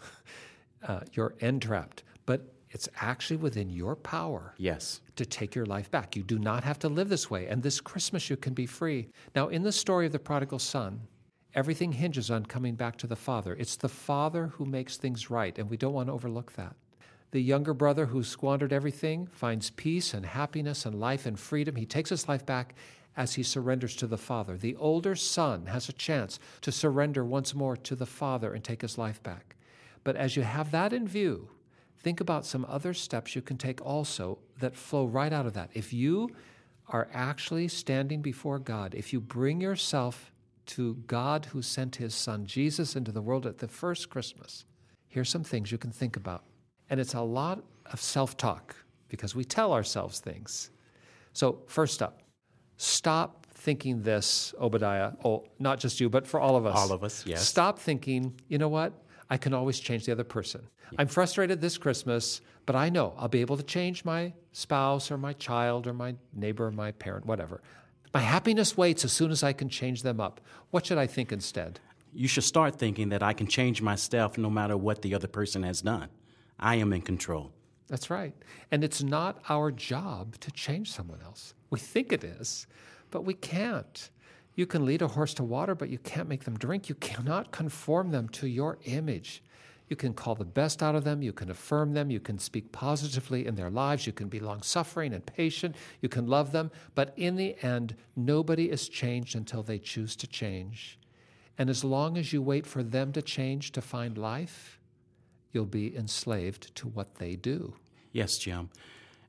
Uh, 0.86 1.00
you're 1.12 1.34
entrapped. 1.40 2.04
But 2.24 2.52
it's 2.70 2.88
actually 3.00 3.38
within 3.38 3.68
your 3.68 3.96
power 3.96 4.54
Yes. 4.58 5.00
to 5.16 5.26
take 5.26 5.54
your 5.54 5.66
life 5.66 5.90
back. 5.90 6.14
You 6.14 6.22
do 6.22 6.38
not 6.38 6.62
have 6.64 6.78
to 6.80 6.88
live 6.88 7.08
this 7.08 7.28
way. 7.28 7.46
And 7.48 7.62
this 7.62 7.80
Christmas, 7.80 8.30
you 8.30 8.36
can 8.36 8.54
be 8.54 8.66
free. 8.66 9.08
Now, 9.34 9.48
in 9.48 9.62
the 9.62 9.72
story 9.72 10.06
of 10.06 10.12
the 10.12 10.18
prodigal 10.18 10.58
son, 10.60 11.00
everything 11.54 11.92
hinges 11.92 12.30
on 12.30 12.46
coming 12.46 12.76
back 12.76 12.96
to 12.98 13.06
the 13.06 13.16
father. 13.16 13.56
It's 13.58 13.76
the 13.76 13.88
father 13.88 14.48
who 14.48 14.66
makes 14.66 14.96
things 14.96 15.30
right, 15.30 15.58
and 15.58 15.68
we 15.68 15.76
don't 15.76 15.94
want 15.94 16.08
to 16.08 16.12
overlook 16.12 16.52
that. 16.52 16.76
The 17.30 17.42
younger 17.42 17.74
brother 17.74 18.06
who 18.06 18.22
squandered 18.22 18.72
everything 18.72 19.26
finds 19.26 19.70
peace 19.70 20.14
and 20.14 20.24
happiness 20.24 20.86
and 20.86 21.00
life 21.00 21.26
and 21.26 21.38
freedom. 21.38 21.76
He 21.76 21.86
takes 21.86 22.10
his 22.10 22.28
life 22.28 22.46
back 22.46 22.74
as 23.18 23.34
he 23.34 23.42
surrenders 23.42 23.96
to 23.96 24.06
the 24.06 24.16
Father. 24.16 24.56
The 24.56 24.76
older 24.76 25.16
son 25.16 25.66
has 25.66 25.88
a 25.88 25.92
chance 25.92 26.38
to 26.60 26.70
surrender 26.70 27.24
once 27.24 27.52
more 27.52 27.76
to 27.76 27.96
the 27.96 28.06
Father 28.06 28.54
and 28.54 28.62
take 28.62 28.80
his 28.80 28.96
life 28.96 29.20
back. 29.24 29.56
But 30.04 30.14
as 30.14 30.36
you 30.36 30.44
have 30.44 30.70
that 30.70 30.92
in 30.92 31.08
view, 31.08 31.48
think 31.98 32.20
about 32.20 32.46
some 32.46 32.64
other 32.68 32.94
steps 32.94 33.34
you 33.34 33.42
can 33.42 33.58
take 33.58 33.84
also 33.84 34.38
that 34.60 34.76
flow 34.76 35.04
right 35.04 35.32
out 35.32 35.46
of 35.46 35.54
that. 35.54 35.70
If 35.74 35.92
you 35.92 36.30
are 36.86 37.08
actually 37.12 37.66
standing 37.66 38.22
before 38.22 38.60
God, 38.60 38.94
if 38.94 39.12
you 39.12 39.20
bring 39.20 39.60
yourself 39.60 40.30
to 40.66 40.94
God 41.08 41.46
who 41.46 41.60
sent 41.60 41.96
his 41.96 42.14
son 42.14 42.46
Jesus 42.46 42.94
into 42.94 43.10
the 43.10 43.20
world 43.20 43.46
at 43.46 43.58
the 43.58 43.66
first 43.66 44.10
Christmas, 44.10 44.64
here's 45.08 45.28
some 45.28 45.42
things 45.42 45.72
you 45.72 45.78
can 45.78 45.90
think 45.90 46.14
about. 46.14 46.44
And 46.88 47.00
it's 47.00 47.14
a 47.14 47.20
lot 47.20 47.64
of 47.86 48.00
self 48.00 48.36
talk 48.36 48.76
because 49.08 49.34
we 49.34 49.44
tell 49.44 49.72
ourselves 49.72 50.20
things. 50.20 50.70
So, 51.32 51.62
first 51.66 52.00
up, 52.00 52.22
stop 52.78 53.46
thinking 53.50 54.02
this, 54.02 54.54
Obadiah. 54.58 55.12
Oh, 55.24 55.44
not 55.58 55.78
just 55.78 56.00
you, 56.00 56.08
but 56.08 56.26
for 56.26 56.40
all 56.40 56.56
of 56.56 56.64
us. 56.64 56.76
All 56.76 56.92
of 56.92 57.04
us, 57.04 57.26
yes. 57.26 57.46
Stop 57.46 57.78
thinking, 57.78 58.40
you 58.48 58.56
know 58.56 58.68
what? 58.68 58.94
I 59.28 59.36
can 59.36 59.52
always 59.52 59.78
change 59.78 60.06
the 60.06 60.12
other 60.12 60.24
person. 60.24 60.66
I'm 60.96 61.08
frustrated 61.08 61.60
this 61.60 61.76
Christmas, 61.76 62.40
but 62.64 62.74
I 62.74 62.88
know 62.88 63.12
I'll 63.18 63.28
be 63.28 63.42
able 63.42 63.58
to 63.58 63.62
change 63.62 64.04
my 64.04 64.32
spouse 64.52 65.10
or 65.10 65.18
my 65.18 65.34
child 65.34 65.86
or 65.86 65.92
my 65.92 66.14
neighbor 66.32 66.66
or 66.66 66.70
my 66.70 66.92
parent, 66.92 67.26
whatever. 67.26 67.60
My 68.14 68.20
happiness 68.20 68.76
waits 68.76 69.04
as 69.04 69.12
soon 69.12 69.30
as 69.30 69.42
I 69.42 69.52
can 69.52 69.68
change 69.68 70.02
them 70.02 70.18
up. 70.18 70.40
What 70.70 70.86
should 70.86 70.96
I 70.96 71.06
think 71.06 71.30
instead? 71.30 71.80
You 72.14 72.26
should 72.26 72.44
start 72.44 72.76
thinking 72.76 73.10
that 73.10 73.22
I 73.22 73.34
can 73.34 73.48
change 73.48 73.82
myself 73.82 74.38
no 74.38 74.48
matter 74.48 74.78
what 74.78 75.02
the 75.02 75.14
other 75.14 75.28
person 75.28 75.62
has 75.62 75.82
done. 75.82 76.08
I 76.58 76.76
am 76.76 76.94
in 76.94 77.02
control. 77.02 77.52
That's 77.88 78.08
right. 78.08 78.34
And 78.70 78.82
it's 78.82 79.02
not 79.02 79.42
our 79.48 79.70
job 79.70 80.38
to 80.40 80.50
change 80.50 80.90
someone 80.90 81.20
else. 81.22 81.54
We 81.70 81.78
think 81.78 82.12
it 82.12 82.24
is, 82.24 82.66
but 83.10 83.24
we 83.24 83.34
can't. 83.34 84.10
You 84.54 84.66
can 84.66 84.84
lead 84.84 85.02
a 85.02 85.08
horse 85.08 85.34
to 85.34 85.44
water, 85.44 85.74
but 85.74 85.88
you 85.88 85.98
can't 85.98 86.28
make 86.28 86.44
them 86.44 86.58
drink. 86.58 86.88
You 86.88 86.96
cannot 86.96 87.52
conform 87.52 88.10
them 88.10 88.28
to 88.30 88.48
your 88.48 88.78
image. 88.84 89.42
You 89.88 89.96
can 89.96 90.12
call 90.12 90.34
the 90.34 90.44
best 90.44 90.82
out 90.82 90.94
of 90.94 91.04
them. 91.04 91.22
You 91.22 91.32
can 91.32 91.50
affirm 91.50 91.94
them. 91.94 92.10
You 92.10 92.20
can 92.20 92.38
speak 92.38 92.72
positively 92.72 93.46
in 93.46 93.54
their 93.54 93.70
lives. 93.70 94.06
You 94.06 94.12
can 94.12 94.28
be 94.28 94.40
long 94.40 94.62
suffering 94.62 95.14
and 95.14 95.24
patient. 95.24 95.76
You 96.02 96.08
can 96.08 96.26
love 96.26 96.52
them. 96.52 96.70
But 96.94 97.14
in 97.16 97.36
the 97.36 97.56
end, 97.62 97.94
nobody 98.14 98.70
is 98.70 98.88
changed 98.88 99.34
until 99.34 99.62
they 99.62 99.78
choose 99.78 100.14
to 100.16 100.26
change. 100.26 100.98
And 101.56 101.70
as 101.70 101.84
long 101.84 102.18
as 102.18 102.32
you 102.32 102.42
wait 102.42 102.66
for 102.66 102.82
them 102.82 103.12
to 103.12 103.22
change 103.22 103.72
to 103.72 103.80
find 103.80 104.18
life, 104.18 104.78
you'll 105.52 105.66
be 105.66 105.96
enslaved 105.96 106.74
to 106.76 106.88
what 106.88 107.16
they 107.16 107.34
do. 107.34 107.74
Yes, 108.12 108.38
Jim. 108.38 108.70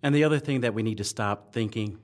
And 0.04 0.14
the 0.14 0.24
other 0.24 0.40
thing 0.40 0.62
that 0.62 0.74
we 0.74 0.84
need 0.84 0.98
to 0.98 1.04
stop 1.04 1.54
thinking 1.54 2.00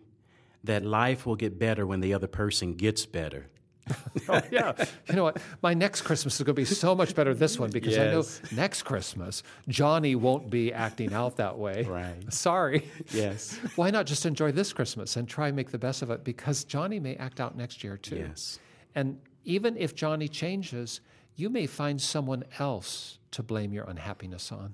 that 0.65 0.85
life 0.85 1.25
will 1.25 1.35
get 1.35 1.57
better 1.57 1.85
when 1.85 2.01
the 2.01 2.13
other 2.13 2.27
person 2.27 2.75
gets 2.75 3.05
better. 3.05 3.47
oh, 4.29 4.41
yeah. 4.51 4.73
You 5.07 5.15
know 5.15 5.23
what? 5.23 5.37
My 5.61 5.73
next 5.73 6.01
Christmas 6.01 6.35
is 6.35 6.43
going 6.43 6.55
to 6.55 6.61
be 6.61 6.65
so 6.65 6.95
much 6.95 7.13
better 7.13 7.33
this 7.33 7.59
one 7.59 7.69
because 7.69 7.97
I 7.97 8.05
know 8.05 8.23
next 8.51 8.83
Christmas 8.83 9.43
Johnny 9.67 10.15
won't 10.15 10.49
be 10.49 10.73
acting 10.73 11.13
out 11.13 11.37
that 11.37 11.57
way. 11.57 11.83
Right. 11.83 12.33
Sorry. 12.33 12.89
Yes. 13.11 13.59
Why 13.75 13.91
not 13.91 14.07
just 14.07 14.25
enjoy 14.25 14.51
this 14.51 14.73
Christmas 14.73 15.15
and 15.15 15.27
try 15.27 15.47
and 15.47 15.55
make 15.55 15.71
the 15.71 15.77
best 15.77 16.01
of 16.01 16.09
it 16.09 16.23
because 16.23 16.63
Johnny 16.63 16.99
may 16.99 17.15
act 17.17 17.39
out 17.39 17.55
next 17.55 17.83
year 17.83 17.97
too. 17.97 18.17
Yes. 18.17 18.59
And 18.95 19.19
even 19.43 19.77
if 19.77 19.93
Johnny 19.93 20.27
changes, 20.27 21.01
you 21.35 21.49
may 21.49 21.67
find 21.67 22.01
someone 22.01 22.43
else 22.57 23.19
to 23.31 23.43
blame 23.43 23.73
your 23.73 23.83
unhappiness 23.83 24.51
on. 24.51 24.73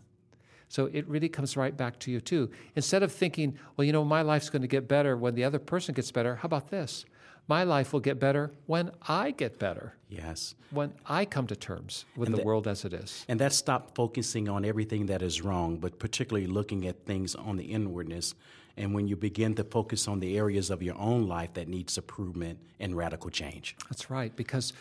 So 0.71 0.85
it 0.93 1.05
really 1.09 1.27
comes 1.27 1.57
right 1.57 1.75
back 1.75 1.99
to 1.99 2.11
you 2.11 2.21
too. 2.21 2.49
Instead 2.77 3.03
of 3.03 3.11
thinking, 3.11 3.57
well, 3.75 3.83
you 3.83 3.91
know, 3.91 4.05
my 4.05 4.21
life's 4.21 4.49
going 4.49 4.61
to 4.61 4.69
get 4.69 4.87
better 4.87 5.17
when 5.17 5.35
the 5.35 5.43
other 5.43 5.59
person 5.59 5.93
gets 5.93 6.11
better, 6.13 6.35
how 6.37 6.45
about 6.45 6.69
this? 6.71 7.03
My 7.49 7.65
life 7.65 7.91
will 7.91 7.99
get 7.99 8.19
better 8.21 8.51
when 8.67 8.91
I 9.05 9.31
get 9.31 9.59
better, 9.59 9.95
Yes. 10.07 10.55
when 10.69 10.93
I 11.05 11.25
come 11.25 11.45
to 11.47 11.57
terms 11.57 12.05
with 12.15 12.27
And 12.29 12.33
the 12.37 12.39
the- 12.39 12.45
world 12.45 12.69
as 12.69 12.85
it 12.85 12.93
is. 12.93 13.25
And 13.27 13.37
that 13.41 13.51
stop 13.51 13.95
focusing 13.95 14.47
on 14.47 14.63
everything 14.63 15.07
that 15.07 15.21
is 15.21 15.41
wrong, 15.41 15.75
but 15.77 15.99
particularly 15.99 16.47
looking 16.47 16.87
at 16.87 17.05
things 17.05 17.35
on 17.35 17.57
the 17.57 17.65
inwardness. 17.65 18.33
And 18.77 18.93
when 18.93 19.09
you 19.09 19.17
begin 19.17 19.53
to 19.55 19.65
focus 19.65 20.07
on 20.07 20.21
the 20.21 20.37
areas 20.37 20.69
of 20.69 20.81
your 20.81 20.97
own 20.97 21.27
life 21.27 21.53
that 21.55 21.67
needs 21.67 21.97
improvement 21.97 22.59
and 22.79 22.95
radical 22.95 23.29
change. 23.29 23.75
That's 23.89 24.09
right, 24.09 24.33
because 24.37 24.71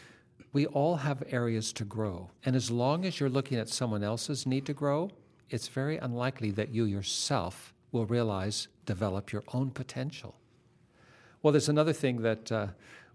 we 0.52 0.66
all 0.66 0.96
have 0.98 1.24
areas 1.32 1.72
to 1.72 1.84
grow. 1.84 2.30
And 2.44 2.54
as 2.54 2.70
long 2.70 3.04
as 3.04 3.18
you're 3.18 3.28
looking 3.28 3.58
at 3.58 3.68
someone 3.68 4.04
else's 4.04 4.46
need 4.46 4.64
to 4.66 4.72
grow, 4.72 5.10
it's 5.50 5.68
very 5.68 5.98
unlikely 5.98 6.50
that 6.52 6.70
you 6.70 6.84
yourself 6.84 7.74
will 7.92 8.06
realize, 8.06 8.68
develop 8.86 9.32
your 9.32 9.42
own 9.52 9.70
potential. 9.70 10.36
Well, 11.42 11.52
there's 11.52 11.68
another 11.68 11.92
thing 11.92 12.22
that 12.22 12.52
uh, 12.52 12.68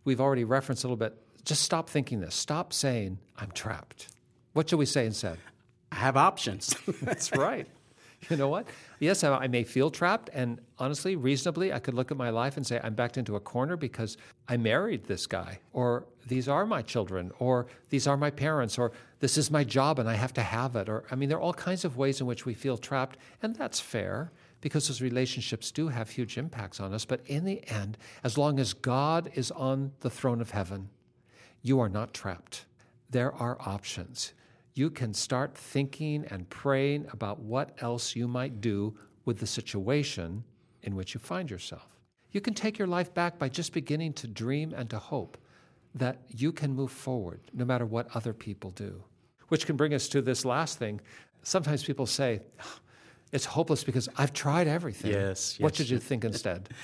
we've 0.03 0.21
already 0.21 0.43
referenced 0.43 0.83
a 0.83 0.87
little 0.87 0.97
bit. 0.97 1.17
Just 1.43 1.63
stop 1.63 1.89
thinking 1.89 2.19
this. 2.19 2.35
Stop 2.35 2.73
saying, 2.73 3.19
I'm 3.37 3.51
trapped. 3.51 4.07
What 4.53 4.69
should 4.69 4.79
we 4.79 4.85
say 4.85 5.05
instead? 5.05 5.37
I 5.91 5.95
have 5.95 6.17
options. 6.17 6.75
That's 7.01 7.31
right. 7.31 7.67
You 8.29 8.37
know 8.37 8.47
what? 8.47 8.67
Yes, 8.99 9.23
I, 9.23 9.47
may 9.47 9.63
feel 9.63 9.91
trapped, 9.91 10.29
and 10.33 10.59
honestly, 10.79 11.15
reasonably, 11.15 11.71
I 11.71 11.79
could 11.79 11.93
look 11.93 12.09
at 12.09 12.17
my 12.17 12.31
life 12.31 12.57
and 12.57 12.65
say, 12.65 12.79
I'm 12.83 12.95
backed 12.95 13.17
into 13.17 13.35
a 13.35 13.39
corner 13.39 13.77
because 13.77 14.17
I 14.47 14.57
married 14.57 15.05
this 15.05 15.27
guy, 15.27 15.59
or 15.73 16.05
these 16.27 16.47
are 16.47 16.65
my 16.65 16.81
children, 16.81 17.31
or 17.37 17.67
these 17.89 18.07
are 18.07 18.17
my 18.17 18.31
parents, 18.31 18.79
or 18.79 18.91
this 19.19 19.37
is 19.37 19.51
my 19.51 19.63
job 19.63 19.99
and 19.99 20.09
I 20.09 20.15
have 20.15 20.33
to 20.33 20.41
have 20.41 20.75
it. 20.75 20.89
Or, 20.89 21.03
I 21.11 21.15
mean, 21.15 21.29
there 21.29 21.37
are 21.37 21.41
all 21.41 21.53
kinds 21.53 21.85
of 21.85 21.97
ways 21.97 22.19
in 22.19 22.25
which 22.25 22.45
we 22.45 22.53
feel 22.53 22.77
trapped, 22.77 23.17
and 23.43 23.55
that's 23.55 23.79
fair 23.79 24.31
because 24.61 24.87
those 24.87 25.01
relationships 25.01 25.69
do 25.69 25.89
have 25.89 26.09
huge 26.09 26.37
impacts 26.39 26.79
on 26.79 26.93
us. 26.93 27.05
But 27.05 27.21
in 27.27 27.45
the 27.45 27.67
end, 27.69 27.97
as 28.23 28.37
long 28.37 28.59
as 28.59 28.73
God 28.73 29.29
is 29.35 29.51
on 29.51 29.91
the 29.99 30.09
throne 30.09 30.41
of 30.41 30.51
heaven, 30.51 30.89
you 31.61 31.79
are 31.79 31.89
not 31.89 32.13
trapped. 32.13 32.65
There 33.09 33.33
are 33.33 33.57
options. 33.59 34.33
You 34.75 34.89
can 34.89 35.13
start 35.13 35.57
thinking 35.57 36.25
and 36.29 36.49
praying 36.49 37.07
about 37.13 37.39
what 37.39 37.81
else 37.81 38.13
you 38.13 38.27
might 38.27 38.59
do 38.59 38.93
with 39.23 39.39
the 39.39 39.47
situation 39.47 40.43
in 40.83 40.95
which 40.97 41.13
you 41.13 41.19
find 41.21 41.49
yourself. 41.49 41.87
You 42.31 42.41
can 42.41 42.53
take 42.53 42.77
your 42.77 42.87
life 42.87 43.13
back 43.13 43.39
by 43.39 43.47
just 43.47 43.71
beginning 43.71 44.11
to 44.13 44.27
dream 44.27 44.73
and 44.75 44.89
to 44.89 44.99
hope 44.99 45.37
that 45.95 46.17
you 46.27 46.51
can 46.51 46.73
move 46.73 46.91
forward 46.91 47.39
no 47.53 47.63
matter 47.63 47.85
what 47.85 48.13
other 48.13 48.33
people 48.33 48.71
do. 48.71 49.01
Which 49.47 49.65
can 49.65 49.77
bring 49.77 49.93
us 49.93 50.09
to 50.09 50.21
this 50.21 50.43
last 50.43 50.77
thing. 50.77 50.99
Sometimes 51.41 51.81
people 51.81 52.05
say, 52.05 52.41
it's 53.31 53.45
hopeless 53.45 53.85
because 53.85 54.09
I've 54.17 54.33
tried 54.33 54.67
everything. 54.67 55.11
Yes, 55.11 55.57
What 55.57 55.75
should 55.77 55.89
you 55.89 55.99
think 55.99 56.25
instead? 56.25 56.69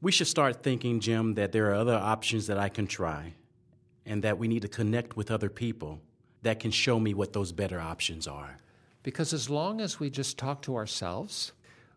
We 0.00 0.10
should 0.10 0.26
start 0.26 0.64
thinking, 0.64 0.98
Jim, 0.98 1.34
that 1.34 1.52
there 1.52 1.70
are 1.70 1.74
other 1.74 1.94
options 1.94 2.48
that 2.48 2.58
I 2.58 2.68
can 2.68 2.88
try 2.88 3.34
and 4.04 4.24
that 4.24 4.36
we 4.36 4.48
need 4.48 4.62
to 4.62 4.68
connect 4.68 5.16
with 5.16 5.30
other 5.30 5.48
people 5.48 6.00
that 6.42 6.60
can 6.60 6.70
show 6.70 6.98
me 7.00 7.14
what 7.14 7.32
those 7.32 7.52
better 7.52 7.80
options 7.80 8.26
are. 8.26 8.58
Because 9.02 9.32
as 9.32 9.48
long 9.48 9.80
as 9.80 9.98
we 9.98 10.10
just 10.10 10.38
talk 10.38 10.62
to 10.62 10.76
ourselves, 10.76 11.52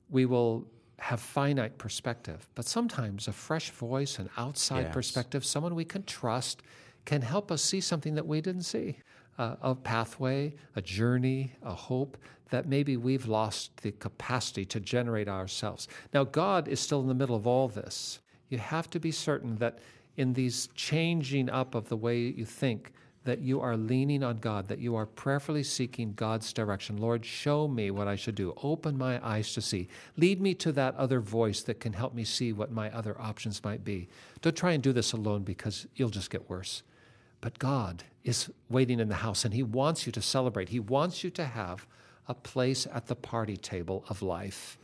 we 0.10 0.26
will 0.26 0.66
have 1.00 1.20
finite 1.20 1.78
perspective. 1.78 2.48
But 2.56 2.66
sometimes 2.66 3.28
a 3.28 3.32
fresh 3.34 3.70
voice, 3.72 4.18
an 4.18 4.30
outside 4.38 4.86
Yes. 4.86 4.94
perspective, 4.94 5.46
someone 5.46 5.76
we 5.76 5.86
can 5.86 6.04
trust, 6.04 6.62
can 7.06 7.22
help 7.22 7.52
us 7.52 7.62
see 7.62 7.82
something 7.82 8.16
that 8.16 8.26
we 8.26 8.42
didn't 8.42 8.64
see. 8.64 8.98
Uh, 9.38 9.56
a 9.62 9.76
pathway, 9.76 10.54
a 10.78 10.82
journey, 10.82 11.52
a 11.62 11.74
hope 11.74 12.18
that 12.52 12.68
maybe 12.68 12.96
we've 12.96 13.28
lost 13.28 13.76
the 13.82 13.92
capacity 13.92 14.64
to 14.64 14.80
generate 14.80 15.28
ourselves. 15.28 15.90
Now, 16.14 16.24
God 16.24 16.68
is 16.70 16.80
still 16.80 17.02
in 17.02 17.08
the 17.08 17.14
middle 17.14 17.36
of 17.36 17.46
all 17.46 17.68
this. 17.68 18.20
You 18.50 18.60
have 18.60 18.90
to 18.92 19.00
be 19.00 19.12
certain 19.12 19.58
that 19.58 19.80
in 20.16 20.34
these 20.34 20.70
changing 20.76 21.50
up 21.50 21.76
of 21.76 21.90
the 21.90 21.98
way 21.98 22.20
you 22.20 22.46
think, 22.46 22.94
that 23.26 23.40
you 23.40 23.60
are 23.60 23.76
leaning 23.76 24.24
on 24.24 24.38
God, 24.38 24.68
that 24.68 24.80
you 24.80 24.96
are 24.96 25.06
prayerfully 25.06 25.64
seeking 25.64 26.14
God's 26.14 26.54
direction. 26.54 26.98
Lord, 26.98 27.26
show 27.26 27.68
me 27.68 27.92
what 27.92 28.08
I 28.08 28.16
should 28.16 28.36
do. 28.36 28.54
Open 28.64 28.98
my 28.98 29.24
eyes 29.28 29.54
to 29.54 29.62
see. 29.62 29.88
Lead 30.16 30.40
me 30.40 30.54
to 30.56 30.72
that 30.72 30.96
other 30.96 31.20
voice 31.20 31.62
that 31.64 31.80
can 31.80 31.94
help 31.94 32.14
me 32.14 32.24
see 32.24 32.54
what 32.54 32.72
my 32.72 32.90
other 32.92 33.20
options 33.20 33.64
might 33.64 33.84
be. 33.84 34.08
Don't 34.42 34.56
try 34.56 34.72
and 34.72 34.82
do 34.82 34.94
this 34.94 35.12
alone 35.12 35.44
because 35.44 35.88
you'll 35.96 36.10
just 36.10 36.30
get 36.30 36.50
worse. 36.50 36.84
But 37.42 37.60
God 37.60 38.04
is 38.24 38.50
waiting 38.70 39.00
in 39.00 39.10
the 39.10 39.16
house 39.16 39.44
and 39.44 39.54
He 39.54 39.64
wants 39.64 40.06
you 40.06 40.12
to 40.14 40.22
celebrate. 40.22 40.70
He 40.70 40.80
wants 40.80 41.24
you 41.24 41.30
to 41.32 41.46
have 41.46 41.88
a 42.28 42.34
place 42.34 42.88
at 42.94 43.08
the 43.08 43.16
party 43.16 43.58
table 43.58 44.06
of 44.08 44.22
life. 44.22 44.78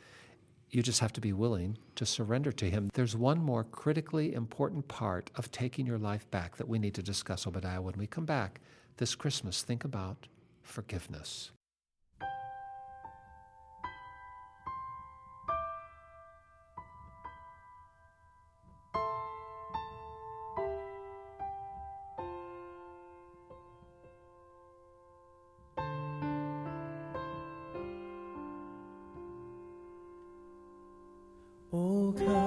You 0.72 0.82
just 0.82 1.02
have 1.02 1.12
to 1.14 1.22
be 1.22 1.34
willing 1.34 1.78
to 1.96 2.06
surrender 2.06 2.54
to 2.54 2.70
Him. 2.70 2.90
There's 2.94 3.16
one 3.16 3.40
more 3.40 3.66
critically 3.66 4.34
important 4.34 4.88
part 4.88 5.30
of 5.36 5.52
taking 5.52 5.86
your 5.86 5.98
life 5.98 6.30
back 6.32 6.56
that 6.56 6.70
we 6.70 6.80
need 6.80 6.94
to 6.94 7.04
discuss, 7.04 7.46
Obadiah, 7.46 7.82
when 7.82 7.96
we 7.98 8.08
come 8.08 8.26
back 8.26 8.62
this 8.96 9.14
Christmas. 9.14 9.64
Think 9.64 9.84
about 9.84 10.28
forgiveness. 10.62 11.52
Oh 31.74 32.41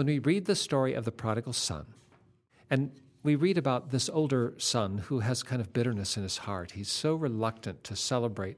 When 0.00 0.06
we 0.06 0.18
read 0.18 0.46
the 0.46 0.56
story 0.56 0.94
of 0.94 1.04
the 1.04 1.12
prodigal 1.12 1.52
son, 1.52 1.84
and 2.70 2.90
we 3.22 3.34
read 3.34 3.58
about 3.58 3.90
this 3.90 4.08
older 4.08 4.54
son 4.56 4.96
who 4.96 5.20
has 5.20 5.42
kind 5.42 5.60
of 5.60 5.74
bitterness 5.74 6.16
in 6.16 6.22
his 6.22 6.38
heart, 6.38 6.70
he's 6.70 6.90
so 6.90 7.14
reluctant 7.14 7.84
to 7.84 7.94
celebrate 7.94 8.56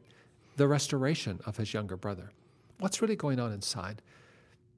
the 0.55 0.69
restoration 0.69 1.41
of 1.45 1.57
his 1.57 1.75
younger 1.75 1.97
brother. 1.97 2.31
What's 2.79 3.03
really 3.03 3.17
going 3.17 3.41
on 3.41 3.51
inside? 3.51 4.03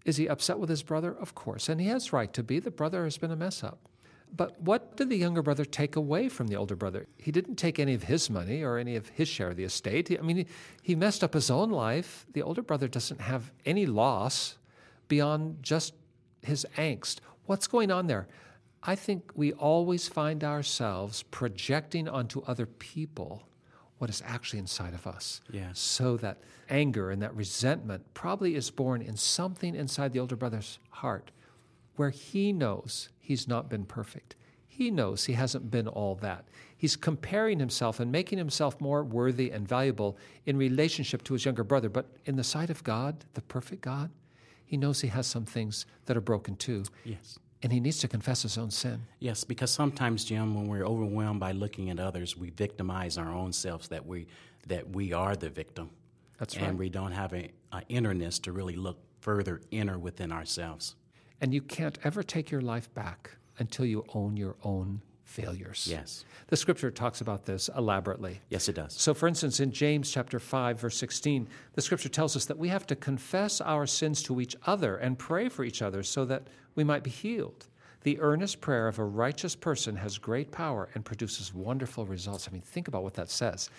Is 0.07 0.17
he 0.17 0.27
upset 0.27 0.59
with 0.59 0.71
his 0.71 0.83
brother? 0.83 1.15
Of 1.15 1.35
course, 1.35 1.69
and 1.69 1.83
he 1.83 1.89
has 1.89 2.15
right 2.15 2.33
to 2.33 2.43
be. 2.43 2.61
The 2.61 2.71
brother 2.71 3.05
has 3.05 3.19
been 3.19 3.31
a 3.31 3.37
mess 3.37 3.63
up. 3.63 3.81
But 4.35 4.59
what 4.59 4.97
did 4.97 5.11
the 5.11 5.19
younger 5.19 5.43
brother 5.43 5.67
take 5.67 5.97
away 5.97 6.31
from 6.31 6.47
the 6.47 6.57
older 6.57 6.77
brother? 6.77 7.07
He 7.19 7.31
didn't 7.31 7.57
take 7.57 7.79
any 7.79 7.93
of 7.93 8.05
his 8.05 8.31
money 8.31 8.63
or 8.63 8.79
any 8.79 8.97
of 8.97 9.11
his 9.11 9.29
share 9.29 9.51
of 9.51 9.57
the 9.57 9.65
estate. 9.65 10.17
I 10.19 10.23
mean, 10.23 10.47
he, 10.81 10.95
messed 10.95 11.23
up 11.23 11.35
his 11.35 11.51
own 11.51 11.69
life. 11.69 12.25
The 12.33 12.41
older 12.41 12.63
brother 12.63 12.89
doesn't 12.89 13.21
have 13.21 13.53
any 13.67 13.85
loss 13.85 14.57
beyond 15.09 15.59
just 15.61 15.93
his 16.47 16.67
angst. 16.77 17.19
What's 17.47 17.67
going 17.67 17.91
on 17.91 18.07
there? 18.07 18.27
I 18.83 18.95
think 18.95 19.31
we 19.35 19.53
always 19.53 20.09
find 20.09 20.45
ourselves 20.45 21.23
projecting 21.25 22.09
onto 22.09 22.43
other 22.43 22.67
people 22.67 23.49
what 23.99 24.11
is 24.11 24.23
actually 24.27 24.59
inside 24.59 24.93
of 24.93 25.07
us. 25.07 25.41
Yes. 25.51 25.79
So 25.79 26.17
that 26.19 26.39
anger 26.69 27.11
and 27.11 27.23
that 27.23 27.35
resentment 27.35 28.03
probably 28.13 28.55
is 28.55 28.71
born 28.71 29.01
in 29.01 29.17
something 29.17 29.75
inside 29.75 30.13
the 30.13 30.19
older 30.19 30.37
brother's 30.37 30.79
heart 30.91 31.31
where 31.97 32.11
he 32.11 32.53
knows 32.53 33.09
he's 33.19 33.49
not 33.49 33.71
been 33.71 33.85
perfect. 33.85 34.37
He 34.67 34.91
knows 34.91 35.25
he 35.25 35.35
hasn't 35.35 35.71
been 35.71 35.87
all 35.87 36.17
that. 36.17 36.45
He's 36.77 36.97
comparing 36.97 37.61
himself 37.61 38.01
and 38.01 38.11
making 38.11 38.39
himself 38.39 38.81
more 38.81 39.05
worthy 39.05 39.51
and 39.51 39.67
valuable 39.67 40.19
in 40.47 40.57
relationship 40.57 41.23
to 41.25 41.35
his 41.35 41.45
younger 41.45 41.65
brother. 41.65 41.89
But 41.89 42.07
in 42.25 42.37
the 42.37 42.45
sight 42.45 42.71
of 42.71 42.83
God, 42.83 43.25
the 43.35 43.43
perfect 43.43 43.83
God, 43.83 44.11
he 44.75 44.79
knows 44.79 45.01
he 45.01 45.07
has 45.07 45.29
some 45.29 45.45
things 45.45 45.87
that 46.07 46.17
are 46.17 46.21
broken 46.21 46.57
too. 46.57 46.83
Yes. 47.05 47.39
And 47.63 47.73
he 47.73 47.79
needs 47.79 47.99
to 47.99 48.09
confess 48.09 48.43
his 48.43 48.59
own 48.59 48.73
sin. 48.73 49.07
Yes, 49.21 49.45
because 49.45 49.71
sometimes, 49.71 50.25
Jim, 50.25 50.53
when 50.53 50.67
we're 50.67 50.85
overwhelmed 50.85 51.39
by 51.39 51.53
looking 51.53 51.91
at 51.91 52.01
others, 52.01 52.37
we 52.37 52.51
victimize 52.51 53.17
our 53.17 53.33
own 53.33 53.53
selves 53.53 53.87
that 53.89 54.05
we 54.05 54.27
that 54.67 54.91
we 54.91 55.13
are 55.13 55.37
the 55.37 55.49
victim. 55.49 55.91
That's 56.39 56.57
and 56.57 56.67
right. 56.67 56.77
we 56.77 56.89
don't 56.89 57.13
have 57.13 57.33
a, 57.33 57.53
a 57.71 57.83
innerness 57.89 58.41
to 58.41 58.51
really 58.51 58.75
look 58.75 58.99
further 59.21 59.61
inner 59.71 59.97
within 59.97 60.33
ourselves. 60.33 60.97
And 61.41 61.55
you 61.55 61.63
can't 61.63 61.97
ever 62.03 62.25
take 62.25 62.51
your 62.51 62.61
life 62.61 62.93
back 62.95 63.31
until 63.59 63.87
you 63.87 64.05
own 64.13 64.37
your 64.37 64.57
own 64.65 65.03
failures. 65.25 65.89
Yes. 65.91 66.25
The 66.49 66.57
scripture 66.57 66.91
talks 66.91 67.21
about 67.21 67.45
this 67.45 67.69
elaborately. 67.77 68.41
Yes, 68.51 68.69
it 68.69 68.75
does. 68.75 68.93
So, 68.93 69.15
for 69.15 69.27
instance, 69.27 69.59
in 69.59 69.73
James 69.73 70.11
chapter 70.11 70.39
5, 70.39 70.79
verse 70.79 70.97
16, 70.97 71.49
the 71.73 71.83
scripture 71.83 72.09
tells 72.09 72.37
us 72.37 72.45
that 72.45 72.59
we 72.59 72.69
have 72.69 72.87
to 72.87 72.97
confess 72.97 73.61
our 73.61 73.87
sins 73.87 74.23
to 74.25 74.41
each 74.41 74.55
other 74.67 74.97
and 74.97 75.19
pray 75.19 75.49
for 75.49 75.65
each 75.65 75.83
other 75.83 76.03
so 76.03 76.25
that 76.27 76.49
we 76.75 76.85
might 76.85 77.03
be 77.03 77.11
healed. 77.11 77.67
The 78.03 78.21
earnest 78.21 78.61
prayer 78.61 78.87
of 78.87 78.99
a 78.99 79.05
righteous 79.05 79.57
person 79.57 79.97
has 79.97 80.19
great 80.19 80.53
power 80.53 80.91
and 80.95 81.05
produces 81.05 81.55
wonderful 81.55 82.05
results. 82.05 82.47
I 82.47 82.53
mean, 82.53 82.61
think 82.61 82.87
about 82.87 83.03
what 83.03 83.15
that 83.15 83.31
says. 83.31 83.71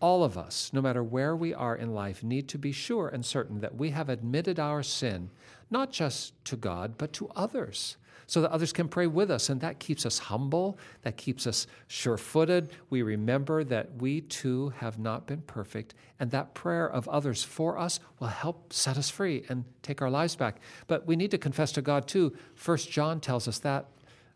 All 0.00 0.24
of 0.24 0.38
us, 0.38 0.70
no 0.72 0.80
matter 0.80 1.04
where 1.04 1.36
we 1.36 1.52
are 1.52 1.76
in 1.76 1.94
life, 1.94 2.24
need 2.24 2.48
to 2.48 2.58
be 2.58 2.72
sure 2.72 3.08
and 3.08 3.24
certain 3.24 3.60
that 3.60 3.76
we 3.76 3.90
have 3.90 4.08
admitted 4.08 4.58
our 4.58 4.82
sin, 4.82 5.30
not 5.70 5.92
just 5.92 6.32
to 6.46 6.56
God, 6.56 6.96
but 6.96 7.12
to 7.14 7.28
others 7.36 7.98
so 8.26 8.40
that 8.40 8.50
others 8.50 8.72
can 8.72 8.88
pray 8.88 9.06
with 9.06 9.30
us. 9.30 9.48
And 9.48 9.60
that 9.60 9.78
keeps 9.78 10.06
us 10.06 10.18
humble, 10.18 10.78
that 11.02 11.16
keeps 11.16 11.46
us 11.46 11.66
sure 11.86 12.16
footed. 12.16 12.70
We 12.90 13.02
remember 13.02 13.64
that 13.64 13.96
we 13.96 14.22
too 14.22 14.70
have 14.78 14.98
not 14.98 15.26
been 15.26 15.42
perfect, 15.42 15.94
and 16.18 16.30
that 16.30 16.54
prayer 16.54 16.88
of 16.88 17.08
others 17.08 17.42
for 17.42 17.78
us 17.78 18.00
will 18.18 18.28
help 18.28 18.72
set 18.72 18.98
us 18.98 19.10
free 19.10 19.44
and 19.48 19.64
take 19.82 20.02
our 20.02 20.10
lives 20.10 20.36
back. 20.36 20.60
But 20.86 21.06
we 21.06 21.16
need 21.16 21.30
to 21.32 21.38
confess 21.38 21.72
to 21.72 21.82
God 21.82 22.06
too. 22.06 22.36
First 22.54 22.90
John 22.90 23.20
tells 23.20 23.48
us 23.48 23.58
that. 23.60 23.88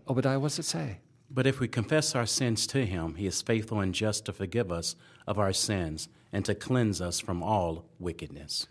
Obadiah, 0.09 0.40
does 0.40 0.59
it 0.59 0.64
say? 0.64 0.98
But 1.31 1.46
if 1.46 1.61
we 1.61 1.68
confess 1.68 2.14
our 2.14 2.24
sins 2.24 2.66
to 2.68 2.87
him, 2.87 3.16
he 3.16 3.27
is 3.27 3.42
faithful 3.42 3.81
and 3.81 3.94
just 3.94 4.24
to 4.27 4.33
forgive 4.33 4.72
us 4.72 4.96
of 5.27 5.38
our 5.38 5.53
sins 5.53 6.09
and 6.33 6.44
to 6.46 6.55
cleanse 6.55 7.01
us 7.01 7.20
from 7.20 7.42
all 7.42 7.85
wickedness. 7.98 8.66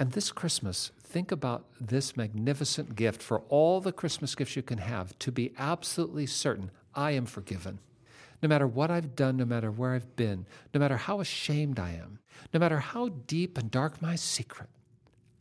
And 0.00 0.12
this 0.12 0.32
Christmas, 0.32 0.92
think 1.02 1.30
about 1.30 1.66
this 1.78 2.16
magnificent 2.16 2.96
gift 2.96 3.22
for 3.22 3.40
all 3.50 3.82
the 3.82 3.92
Christmas 3.92 4.34
gifts 4.34 4.56
you 4.56 4.62
can 4.62 4.78
have 4.78 5.16
to 5.18 5.30
be 5.30 5.52
absolutely 5.58 6.24
certain 6.24 6.70
I 6.94 7.10
am 7.10 7.26
forgiven. 7.26 7.80
No 8.42 8.48
matter 8.48 8.66
what 8.66 8.90
I've 8.90 9.14
done, 9.14 9.36
no 9.36 9.44
matter 9.44 9.70
where 9.70 9.92
I've 9.92 10.16
been, 10.16 10.46
no 10.72 10.80
matter 10.80 10.96
how 10.96 11.20
ashamed 11.20 11.78
I 11.78 11.90
am, 11.90 12.18
no 12.54 12.58
matter 12.58 12.78
how 12.78 13.10
deep 13.26 13.58
and 13.58 13.70
dark 13.70 14.00
my 14.00 14.16
secret, 14.16 14.70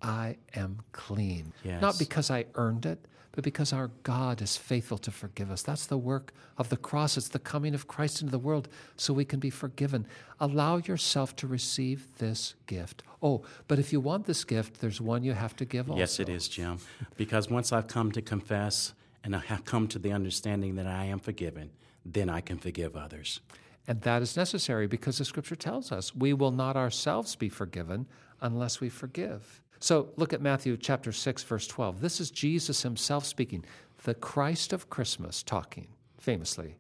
I 0.02 0.36
am 0.54 0.80
clean. 0.92 1.54
Yes. 1.64 1.82
Not 1.82 1.98
because 1.98 2.30
I 2.30 2.46
earned 2.56 2.86
it, 2.86 3.00
but 3.40 3.46
because 3.46 3.72
our 3.72 3.90
God 4.04 4.42
is 4.42 4.58
faithful 4.58 4.98
to 4.98 5.12
forgive 5.12 5.50
us. 5.50 5.62
That's 5.62 5.86
the 5.86 5.98
work 5.98 6.34
of 6.58 6.68
the 6.68 6.76
cross. 6.76 7.16
It's 7.16 7.30
the 7.30 7.40
coming 7.40 7.74
of 7.74 7.88
Christ 7.88 8.20
into 8.20 8.32
the 8.32 8.38
world 8.38 8.68
so 8.98 9.14
we 9.14 9.24
can 9.24 9.40
be 9.40 9.50
forgiven. 9.50 10.06
Allow 10.42 10.80
yourself 10.80 11.38
to 11.38 11.48
receive 11.48 12.18
this 12.18 12.56
gift. 12.68 13.02
Oh, 13.24 13.44
but 13.70 13.80
if 13.80 13.94
you 13.94 14.02
want 14.02 14.26
this 14.26 14.44
gift, 14.44 14.82
there's 14.82 15.00
one 15.00 15.24
you 15.24 15.32
have 15.32 15.56
to 15.56 15.64
give 15.64 15.90
also. 15.90 15.98
Yes, 15.98 16.20
it 16.20 16.28
is, 16.28 16.50
Jim. 16.50 16.80
Because 17.16 17.50
once 17.50 17.72
I've 17.72 17.88
come 17.88 18.12
to 18.12 18.22
confess 18.22 18.94
and 19.24 19.34
I 19.34 19.40
have 19.40 19.64
come 19.64 19.88
to 19.88 20.00
the 20.00 20.12
understanding 20.12 20.76
that 20.76 20.86
I 20.86 21.06
am 21.06 21.20
forgiven, 21.20 21.72
then 22.04 22.30
I 22.30 22.42
can 22.42 22.58
forgive 22.58 22.98
others. 22.98 23.40
And 23.88 24.02
that 24.02 24.22
is 24.22 24.36
necessary 24.36 24.88
because 24.88 25.20
the 25.20 25.24
scripture 25.24 25.56
tells 25.56 25.94
us 25.94 26.14
we 26.14 26.34
will 26.34 26.52
not 26.52 26.76
ourselves 26.76 27.38
be 27.38 27.48
forgiven 27.48 28.06
unless 28.42 28.82
we 28.82 28.90
forgive. 28.90 29.62
So 29.80 30.10
look 30.18 30.34
at 30.34 30.42
Matthew 30.42 30.76
chapter 30.78 31.12
6 31.12 31.44
verse 31.44 31.68
12. 31.68 32.02
This 32.02 32.20
is 32.20 32.32
Jesus 32.32 32.84
himself 32.84 33.26
speaking, 33.26 33.66
the 34.04 34.14
Christ 34.14 34.74
of 34.74 34.90
Christmas 34.90 35.42
talking 35.42 35.88
famously. 36.20 36.76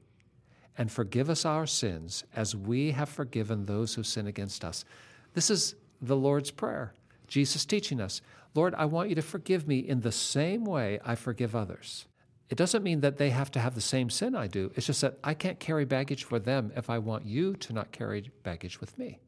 And 0.77 0.91
forgive 0.91 1.29
us 1.29 1.45
our 1.45 1.65
sins 1.65 2.23
as 2.35 2.55
we 2.55 2.91
have 2.91 3.09
forgiven 3.09 3.65
those 3.65 3.95
who 3.95 4.03
sin 4.03 4.27
against 4.27 4.63
us. 4.63 4.85
This 5.33 5.49
is 5.49 5.75
the 6.01 6.15
Lord's 6.15 6.51
prayer. 6.51 6.93
Jesus 7.27 7.65
teaching 7.65 8.01
us, 8.01 8.21
Lord, 8.55 8.73
I 8.75 8.85
want 8.85 9.09
you 9.09 9.15
to 9.15 9.21
forgive 9.21 9.67
me 9.67 9.79
in 9.79 10.01
the 10.01 10.11
same 10.11 10.65
way 10.65 10.99
I 11.05 11.15
forgive 11.15 11.55
others. 11.55 12.07
It 12.49 12.57
doesn't 12.57 12.83
mean 12.83 13.01
that 13.01 13.17
they 13.17 13.29
have 13.29 13.51
to 13.51 13.59
have 13.59 13.75
the 13.75 13.81
same 13.81 14.09
sin 14.09 14.35
I 14.35 14.47
do. 14.47 14.71
It's 14.75 14.87
just 14.87 15.01
that 15.01 15.19
I 15.23 15.35
can't 15.35 15.59
carry 15.59 15.85
baggage 15.85 16.23
for 16.23 16.39
them 16.39 16.71
if 16.75 16.89
I 16.89 16.97
want 16.97 17.25
you 17.25 17.55
to 17.57 17.73
not 17.73 17.91
carry 17.91 18.31
baggage 18.43 18.81
with 18.81 18.97
me. 18.97 19.19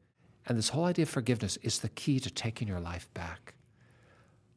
And 0.48 0.58
this 0.58 0.70
whole 0.70 0.86
idea 0.86 1.04
of 1.04 1.10
forgiveness 1.10 1.58
is 1.62 1.80
the 1.80 1.90
key 1.90 2.20
to 2.20 2.32
taking 2.32 2.68
your 2.68 2.80
life 2.80 3.14
back. 3.14 3.54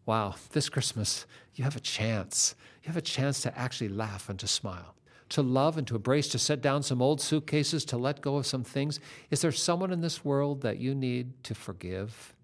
Wow, 0.06 0.34
this 0.52 0.68
Christmas, 0.68 1.26
you 1.54 1.64
have 1.64 1.76
a 1.76 1.80
chance. 1.80 2.54
You 2.82 2.88
have 2.88 2.96
a 2.96 3.02
chance 3.02 3.40
to 3.42 3.58
actually 3.58 3.88
laugh 3.88 4.28
and 4.28 4.38
to 4.40 4.46
smile, 4.46 4.94
to 5.30 5.42
love 5.42 5.78
and 5.78 5.86
to 5.86 5.96
embrace, 5.96 6.28
to 6.28 6.38
set 6.38 6.60
down 6.60 6.82
some 6.82 7.00
old 7.00 7.20
suitcases, 7.20 7.84
to 7.86 7.96
let 7.96 8.20
go 8.20 8.36
of 8.36 8.46
some 8.46 8.64
things. 8.64 9.00
Is 9.30 9.40
there 9.40 9.52
someone 9.52 9.92
in 9.92 10.02
this 10.02 10.24
world 10.24 10.60
that 10.62 10.78
you 10.78 10.94
need 10.94 11.42
to 11.44 11.54
forgive? 11.54 12.34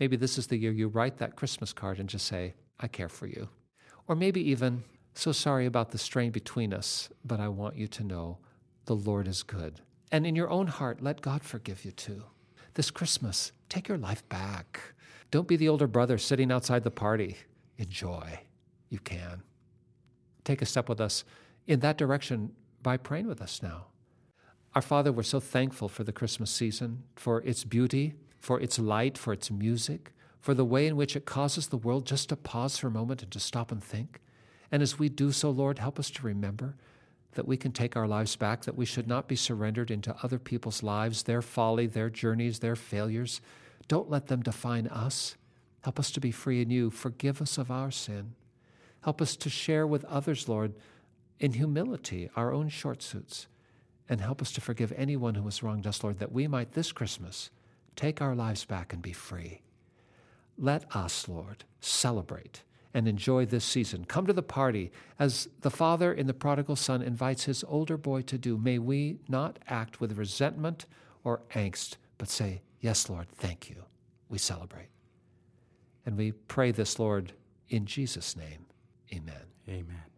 Maybe 0.00 0.16
this 0.16 0.38
is 0.38 0.48
the 0.48 0.56
year 0.56 0.72
you 0.72 0.88
write 0.88 1.18
that 1.18 1.36
Christmas 1.36 1.72
card 1.72 2.00
and 2.00 2.08
just 2.08 2.26
say, 2.26 2.54
I 2.80 2.88
care 2.88 3.08
for 3.08 3.28
you. 3.28 3.48
Or 4.08 4.16
maybe 4.16 4.40
even, 4.50 4.82
so 5.14 5.30
sorry 5.30 5.66
about 5.66 5.90
the 5.90 5.98
strain 5.98 6.32
between 6.32 6.74
us, 6.74 7.08
but 7.24 7.38
I 7.38 7.48
want 7.48 7.76
you 7.76 7.86
to 7.86 8.02
know 8.02 8.38
the 8.86 8.96
Lord 8.96 9.28
is 9.28 9.44
good. 9.44 9.80
And 10.10 10.26
in 10.26 10.34
your 10.34 10.50
own 10.50 10.66
heart, 10.66 11.00
let 11.00 11.20
God 11.20 11.44
forgive 11.44 11.84
you 11.84 11.92
too. 11.92 12.24
This 12.74 12.90
Christmas, 12.90 13.52
take 13.68 13.88
your 13.88 13.98
life 13.98 14.28
back. 14.28 14.93
Don't 15.34 15.48
be 15.48 15.56
the 15.56 15.68
older 15.68 15.88
brother 15.88 16.16
sitting 16.16 16.52
outside 16.52 16.84
the 16.84 16.92
party. 16.92 17.38
Enjoy. 17.76 18.38
You 18.88 19.00
can. 19.00 19.42
Take 20.44 20.62
a 20.62 20.64
step 20.64 20.88
with 20.88 21.00
us 21.00 21.24
in 21.66 21.80
that 21.80 21.98
direction 21.98 22.52
by 22.84 22.98
praying 22.98 23.26
with 23.26 23.42
us 23.42 23.60
now. 23.60 23.86
Our 24.76 24.80
Father, 24.80 25.10
we're 25.10 25.24
so 25.24 25.40
thankful 25.40 25.88
for 25.88 26.04
the 26.04 26.12
Christmas 26.12 26.52
season, 26.52 27.02
for 27.16 27.42
its 27.42 27.64
beauty, 27.64 28.14
for 28.38 28.60
its 28.60 28.78
light, 28.78 29.18
for 29.18 29.32
its 29.32 29.50
music, 29.50 30.12
for 30.38 30.54
the 30.54 30.64
way 30.64 30.86
in 30.86 30.94
which 30.94 31.16
it 31.16 31.26
causes 31.26 31.66
the 31.66 31.78
world 31.78 32.06
just 32.06 32.28
to 32.28 32.36
pause 32.36 32.78
for 32.78 32.86
a 32.86 32.92
moment 32.92 33.20
and 33.24 33.32
to 33.32 33.40
stop 33.40 33.72
and 33.72 33.82
think. 33.82 34.20
And 34.70 34.84
as 34.84 35.00
we 35.00 35.08
do 35.08 35.32
so, 35.32 35.50
Lord, 35.50 35.80
help 35.80 35.98
us 35.98 36.10
to 36.10 36.22
remember 36.24 36.76
that 37.32 37.48
we 37.48 37.56
can 37.56 37.72
take 37.72 37.96
our 37.96 38.06
lives 38.06 38.36
back, 38.36 38.62
that 38.66 38.76
we 38.76 38.86
should 38.86 39.08
not 39.08 39.26
be 39.26 39.34
surrendered 39.34 39.90
into 39.90 40.14
other 40.22 40.38
people's 40.38 40.84
lives, 40.84 41.24
their 41.24 41.42
folly, 41.42 41.88
their 41.88 42.08
journeys, 42.08 42.60
their 42.60 42.76
failures. 42.76 43.40
Don't 43.88 44.10
let 44.10 44.26
them 44.26 44.42
define 44.42 44.86
us. 44.86 45.36
Help 45.82 45.98
us 45.98 46.10
to 46.12 46.20
be 46.20 46.30
free 46.30 46.62
in 46.62 46.70
you. 46.70 46.90
Forgive 46.90 47.42
us 47.42 47.58
of 47.58 47.70
our 47.70 47.90
sin. 47.90 48.34
Help 49.02 49.20
us 49.20 49.36
to 49.36 49.50
share 49.50 49.86
with 49.86 50.04
others, 50.06 50.48
Lord, 50.48 50.74
in 51.38 51.52
humility, 51.52 52.30
our 52.36 52.52
own 52.52 52.68
short 52.68 53.02
suits. 53.02 53.46
And 54.08 54.20
help 54.20 54.40
us 54.40 54.52
to 54.52 54.60
forgive 54.60 54.92
anyone 54.96 55.34
who 55.34 55.44
has 55.44 55.62
wronged 55.62 55.86
us, 55.86 56.02
Lord, 56.02 56.18
that 56.18 56.32
we 56.32 56.46
might 56.46 56.72
this 56.72 56.92
Christmas 56.92 57.50
take 57.96 58.20
our 58.20 58.34
lives 58.34 58.64
back 58.64 58.92
and 58.92 59.02
be 59.02 59.12
free. 59.12 59.62
Let 60.56 60.84
us, 60.94 61.28
Lord, 61.28 61.64
celebrate 61.80 62.62
and 62.92 63.08
enjoy 63.08 63.44
this 63.44 63.64
season. 63.64 64.04
Come 64.04 64.26
to 64.26 64.32
the 64.32 64.42
party 64.42 64.92
as 65.18 65.48
the 65.62 65.70
father 65.70 66.12
in 66.12 66.26
the 66.26 66.34
prodigal 66.34 66.76
son 66.76 67.02
invites 67.02 67.44
his 67.44 67.64
older 67.66 67.96
boy 67.96 68.22
to 68.22 68.38
do. 68.38 68.56
May 68.56 68.78
we 68.78 69.18
not 69.28 69.58
act 69.68 70.00
with 70.00 70.16
resentment 70.16 70.86
or 71.24 71.42
angst, 71.54 71.96
but 72.18 72.28
say, 72.28 72.62
Yes, 72.84 73.08
Lord, 73.08 73.30
thank 73.30 73.70
you. 73.70 73.76
We 74.28 74.36
celebrate. 74.36 74.90
And 76.04 76.18
we 76.18 76.32
pray 76.32 76.70
this, 76.70 76.98
Lord, 76.98 77.32
in 77.70 77.86
Jesus' 77.86 78.36
name. 78.36 78.66
Amen. 79.10 79.46
Amen. 79.66 80.13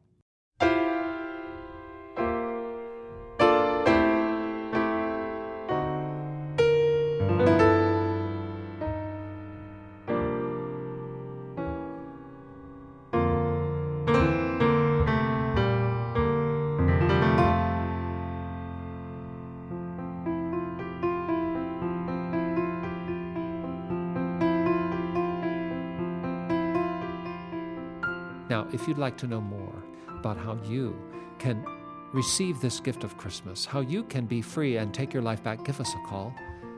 Now, 28.57 28.67
if 28.73 28.89
you'd 28.89 28.97
like 28.97 29.19
to 29.19 29.27
know 29.27 29.43
more 29.43 29.85
about 30.09 30.39
how 30.39 30.59
you 30.65 30.97
can 31.39 31.63
receive 32.15 32.59
this 32.59 32.81
gift 32.81 33.05
of 33.05 33.19
Christmas, 33.19 33.67
how 33.67 33.81
you 33.81 34.03
can 34.03 34.25
be 34.25 34.41
free 34.41 34.79
and 34.79 34.95
take 34.95 35.13
your 35.13 35.23
life 35.23 35.43
back, 35.43 35.63
give 35.63 35.79
us 35.79 35.93
a 35.93 36.09
call. 36.09 36.35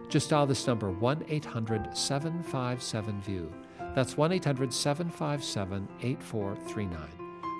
Just 0.08 0.30
dial 0.30 0.44
this 0.44 0.66
number 0.66 0.90
1 0.90 1.26
800 1.28 1.96
757 1.96 3.20
VIEW. 3.20 3.52
That's 3.94 4.16
1 4.16 4.32
800 4.32 4.74
757 4.74 5.88
8439. 6.02 7.00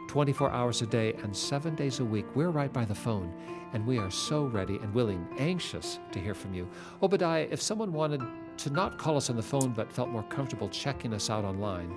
24 0.09 0.51
hours 0.51 0.83
a 0.83 0.87
day 0.87 1.13
and 1.23 1.37
seven 1.37 1.77
days 1.77 2.01
a 2.01 2.05
week. 2.05 2.27
We're 2.35 2.51
right 2.51 2.73
by 2.73 2.87
the 2.87 2.97
phone, 2.97 3.33
and 3.73 3.87
we 3.87 3.99
are 3.99 4.11
so 4.11 4.47
ready 4.47 4.79
and 4.79 4.93
willing, 4.93 5.25
anxious 5.39 6.01
to 6.11 6.19
hear 6.19 6.35
from 6.35 6.55
you. 6.55 6.69
Obadiah, 7.05 7.47
if 7.53 7.63
someone 7.63 7.93
wanted 7.93 8.23
to 8.57 8.71
not 8.71 8.99
call 8.99 9.17
us 9.17 9.31
on 9.31 9.37
the 9.37 9.43
phone 9.43 9.71
but 9.71 9.93
felt 9.93 10.09
more 10.09 10.25
comfortable 10.25 10.69
checking 10.71 11.15
us 11.15 11.31
out 11.31 11.45
online, 11.45 11.95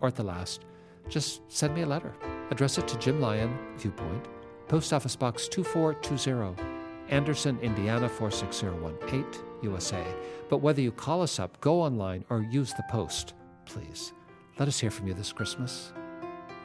Or 0.00 0.08
at 0.08 0.16
the 0.16 0.24
last, 0.24 0.64
just 1.08 1.42
send 1.52 1.74
me 1.74 1.82
a 1.82 1.86
letter. 1.86 2.14
Address 2.50 2.78
it 2.78 2.88
to 2.88 2.98
Jim 2.98 3.20
Lyon, 3.20 3.56
Viewpoint, 3.76 4.26
Post 4.66 4.92
Office 4.92 5.14
Box 5.14 5.46
2420, 5.48 6.60
Anderson, 7.08 7.60
Indiana 7.60 8.08
46018, 8.08 9.24
USA. 9.62 10.04
But 10.48 10.58
whether 10.58 10.80
you 10.80 10.90
call 10.90 11.22
us 11.22 11.38
up, 11.38 11.60
go 11.60 11.80
online, 11.80 12.24
or 12.30 12.42
use 12.42 12.72
the 12.72 12.82
post, 12.90 13.34
please, 13.72 14.12
let 14.58 14.68
us 14.68 14.78
hear 14.78 14.90
from 14.90 15.06
you 15.06 15.14
this 15.14 15.32
Christmas. 15.32 15.92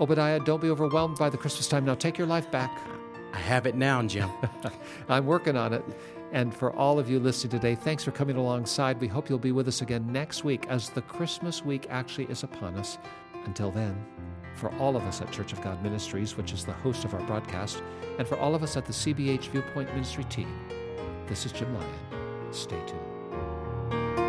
Obadiah, 0.02 0.40
don't 0.40 0.62
be 0.62 0.70
overwhelmed 0.70 1.18
by 1.18 1.30
the 1.30 1.38
Christmas 1.38 1.68
time. 1.68 1.86
Now 1.86 1.96
take 1.96 2.18
your 2.18 2.28
life 2.28 2.50
back. 2.52 2.78
I 3.34 3.38
have 3.38 3.66
it 3.66 3.76
now, 3.76 4.02
Jim. 4.04 4.30
I'm 5.10 5.26
working 5.26 5.56
on 5.56 5.74
it. 5.74 5.84
And 6.32 6.54
for 6.54 6.74
all 6.74 7.00
of 7.00 7.10
you 7.10 7.20
listening 7.20 7.52
today, 7.52 7.76
thanks 7.76 8.04
for 8.04 8.12
coming 8.12 8.36
alongside. 8.36 9.00
We 9.00 9.08
hope 9.08 9.30
you'll 9.30 9.38
be 9.38 9.52
with 9.52 9.68
us 9.68 9.82
again 9.82 10.12
next 10.12 10.44
week 10.44 10.66
as 10.68 10.90
the 10.90 11.02
Christmas 11.02 11.64
week 11.64 11.88
actually 11.90 12.26
is 12.26 12.44
upon 12.44 12.76
us. 12.76 12.98
Until 13.46 13.72
then, 13.72 14.04
for 14.56 14.74
all 14.76 14.96
of 14.96 15.04
us 15.04 15.22
at 15.22 15.32
Church 15.32 15.54
of 15.54 15.62
God 15.62 15.82
Ministries, 15.84 16.36
which 16.36 16.52
is 16.52 16.66
the 16.66 16.74
host 16.74 17.06
of 17.06 17.14
our 17.14 17.22
broadcast, 17.22 17.84
and 18.18 18.28
for 18.28 18.38
all 18.38 18.56
of 18.56 18.64
us 18.64 18.76
at 18.76 18.86
the 18.86 18.94
CBH 18.94 19.50
Viewpoint 19.50 19.90
Ministry 19.90 20.24
team, 20.26 20.52
this 21.28 21.46
is 21.46 21.52
Jim 21.52 21.74
Lyon. 21.74 22.52
Stay 22.52 22.82
tuned. 22.88 24.25